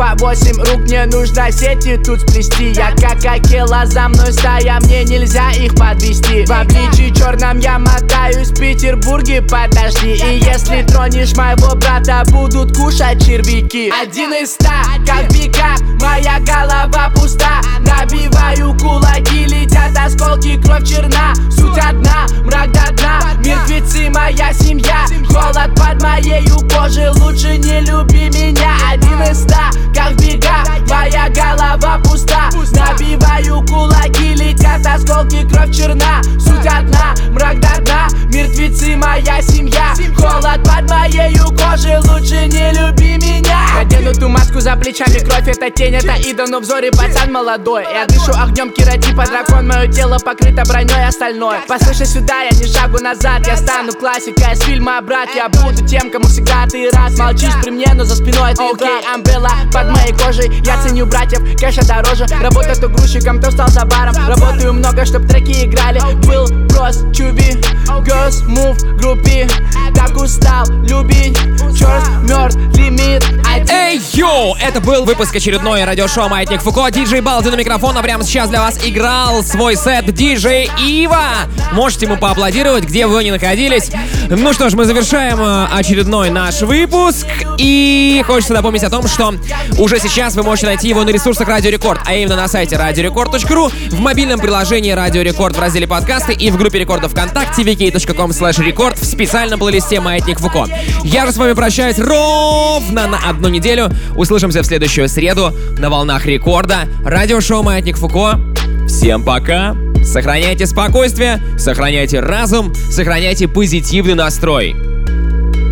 По 0.00 0.14
восемь 0.16 0.56
рук, 0.56 0.80
мне 0.86 1.04
нужно 1.04 1.52
сети 1.52 2.00
тут 2.02 2.22
сплести. 2.22 2.70
Я 2.70 2.92
как 2.92 3.22
акела, 3.22 3.84
за 3.84 4.08
мной 4.08 4.32
стая, 4.32 4.78
мне 4.80 5.04
нельзя 5.04 5.50
их 5.50 5.74
подвести. 5.74 6.46
В 6.46 6.50
обличии 6.52 7.12
черном 7.12 7.58
я 7.58 7.78
мотаюсь 7.78 8.48
в 8.48 8.58
Петербурге, 8.58 9.42
подожди. 9.42 10.12
И 10.12 10.38
если 10.42 10.84
тронешь 10.84 11.36
моего 11.36 11.74
брата, 11.74 12.22
будут 12.28 12.74
кушать 12.74 13.22
червяки. 13.22 13.92
Один 14.02 14.32
из 14.32 14.54
ста, 14.54 14.84
как 15.06 15.30
бега, 15.34 15.74
моя 16.00 16.38
голова 16.40 17.10
пуста. 17.14 17.60
Набиваю 17.80 18.74
кулаки, 18.78 19.44
летят 19.44 19.94
осколки, 19.98 20.58
кровь 20.62 20.88
черна. 20.88 21.34
Суть 21.50 21.76
одна, 21.76 22.26
мрак 22.46 22.72
до 22.72 22.90
дна, 22.94 23.20
мертвецы 23.44 24.08
моя 24.08 24.50
семья. 24.54 25.04
Холод 25.28 25.74
под 25.76 26.02
моею 26.02 26.56
кожей, 26.74 27.10
лучше 27.10 27.58
не 27.58 27.80
люби 27.80 28.30
меня. 28.30 28.72
Один 28.90 29.22
из 29.30 29.42
ста, 29.42 29.70
как 29.94 30.14
бега, 30.16 30.64
моя 30.88 31.28
голова 31.28 31.98
пуста. 31.98 32.50
Набиваю 32.72 33.64
кулаки, 33.66 34.34
летят 34.34 34.86
осколки, 34.86 35.46
кровь 35.48 35.74
черна. 35.74 36.22
Суть 36.38 36.66
одна, 36.66 37.14
мрак 37.30 37.60
до 37.60 37.80
дна, 37.82 38.08
мертвецы 38.32 38.96
моя 38.96 39.42
семья. 39.42 39.94
Холод 40.16 40.62
под 40.64 40.90
моею 40.90 41.46
кожей, 41.56 41.98
лучше 41.98 42.46
не 42.46 42.72
люби 42.72 43.16
меня. 43.16 43.60
Надену 43.76 44.12
ту 44.12 44.28
маску 44.28 44.60
за 44.60 44.76
плечами, 44.76 45.18
кровь 45.18 45.48
это 45.48 45.70
тень, 45.70 45.94
это 45.94 46.14
идол, 46.14 46.46
но 46.48 46.60
взоре 46.60 46.90
пацан 46.90 47.32
молодой. 47.32 47.84
Я 47.92 48.06
дышу 48.06 48.32
огнем 48.32 48.70
кератипа, 48.70 49.24
дракон, 49.26 49.68
мое 49.68 49.86
тело 49.88 50.18
покрыто 50.18 50.62
броней 50.66 51.06
остальное 51.06 51.60
Послушай 51.68 52.06
сюда, 52.06 52.42
я 52.42 52.50
не 52.50 52.66
шагу 52.66 52.98
назад, 52.98 53.46
я 53.46 53.56
стану 53.56 53.92
классикой 53.92 54.52
из 54.52 54.60
фильма 54.60 55.00
«Брат» 55.00 55.28
Я 55.34 55.48
буду 55.48 55.86
тем, 55.86 56.10
кому 56.10 56.26
всегда 56.26 56.66
ты 56.66 56.90
рад. 56.90 57.16
Молчишь 57.18 57.54
при 57.62 57.70
мне, 57.70 57.86
но 57.94 58.04
за 58.04 58.16
спиной 58.16 58.54
ты 58.54 58.62
Окей, 58.62 59.00
амбрелла 59.12 59.50
под 59.80 59.96
моей 59.96 60.12
кожей 60.12 60.50
Я 60.64 60.80
ценю 60.82 61.06
братьев, 61.06 61.40
кэша 61.58 61.86
дороже 61.86 62.26
Работаю 62.42 62.76
то 62.76 62.88
грузчиком, 62.88 63.40
то 63.40 63.50
стал 63.50 63.68
за 63.68 63.84
баром 63.84 64.14
Работаю 64.28 64.72
много, 64.74 65.04
чтоб 65.04 65.26
треки 65.26 65.64
играли 65.64 66.00
Был 66.26 66.46
прост, 66.68 67.04
чуби, 67.14 67.60
girls 68.04 68.44
move, 68.46 68.78
группе 68.96 69.48
Так 69.94 70.16
устал 70.16 70.66
любить, 70.82 71.36
черт, 71.76 72.04
мертв, 72.22 72.56
лимит 72.76 73.24
Эй, 73.68 74.00
йоу! 74.12 74.54
Это 74.60 74.80
был 74.80 75.04
выпуск 75.04 75.34
очередной 75.34 75.84
радиошоу 75.84 76.28
«Маятник 76.28 76.62
Фуко». 76.62 76.90
Диджей 76.90 77.20
Балди 77.20 77.50
на 77.50 77.56
микрофон, 77.56 77.96
а 77.98 78.02
прямо 78.02 78.22
сейчас 78.22 78.48
для 78.48 78.60
вас 78.60 78.78
играл 78.84 79.42
свой 79.42 79.76
сет 79.76 80.12
диджей 80.14 80.70
Ива. 80.78 81.24
Можете 81.72 82.06
ему 82.06 82.16
поаплодировать, 82.16 82.84
где 82.84 83.06
вы 83.06 83.24
ни 83.24 83.30
находились. 83.30 83.90
Ну 84.28 84.52
что 84.52 84.70
ж, 84.70 84.74
мы 84.74 84.84
завершаем 84.84 85.40
э, 85.40 85.66
очередной 85.72 86.30
наш 86.30 86.62
выпуск. 86.62 87.26
И 87.58 88.22
хочется 88.26 88.54
напомнить 88.54 88.84
о 88.84 88.90
том, 88.90 89.06
что 89.08 89.34
уже 89.78 89.98
сейчас 89.98 90.34
вы 90.34 90.42
можете 90.42 90.66
найти 90.66 90.88
его 90.88 91.04
на 91.04 91.10
ресурсах 91.10 91.48
Радио 91.48 91.70
Рекорд, 91.70 92.00
а 92.04 92.14
именно 92.14 92.36
на 92.36 92.48
сайте 92.48 92.76
radiorecord.ru, 92.76 93.72
в 93.90 94.00
мобильном 94.00 94.40
приложении 94.40 94.92
Радио 94.92 95.22
Рекорд 95.22 95.56
в 95.56 95.60
разделе 95.60 95.86
подкасты 95.86 96.32
и 96.32 96.50
в 96.50 96.56
группе 96.56 96.78
рекордов 96.78 97.12
ВКонтакте 97.12 97.62
vk.com 97.62 98.30
slash 98.30 98.64
рекорд 98.64 98.98
в 98.98 99.04
специальном 99.04 99.58
плейлисте 99.58 100.00
«Маятник 100.00 100.38
Фуко». 100.38 100.66
Я 101.04 101.26
же 101.26 101.32
с 101.32 101.36
вами 101.36 101.52
прощаюсь 101.52 101.98
ровно 101.98 103.06
на 103.06 103.18
одну 103.28 103.48
неделю. 103.48 103.90
Услышимся 104.16 104.62
в 104.62 104.66
следующую 104.66 105.08
среду 105.08 105.52
на 105.78 105.90
волнах 105.90 106.26
рекорда. 106.26 106.88
Радиошоу 107.04 107.62
«Маятник 107.62 107.96
Фуко». 107.96 108.40
Всем 108.86 109.24
пока! 109.24 109.76
Сохраняйте 110.04 110.66
спокойствие, 110.66 111.42
сохраняйте 111.58 112.20
разум, 112.20 112.74
сохраняйте 112.74 113.48
позитивный 113.48 114.14
настрой. 114.14 114.74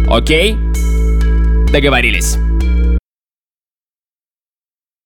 Окей? 0.09 0.57
Договорились. 1.73 2.37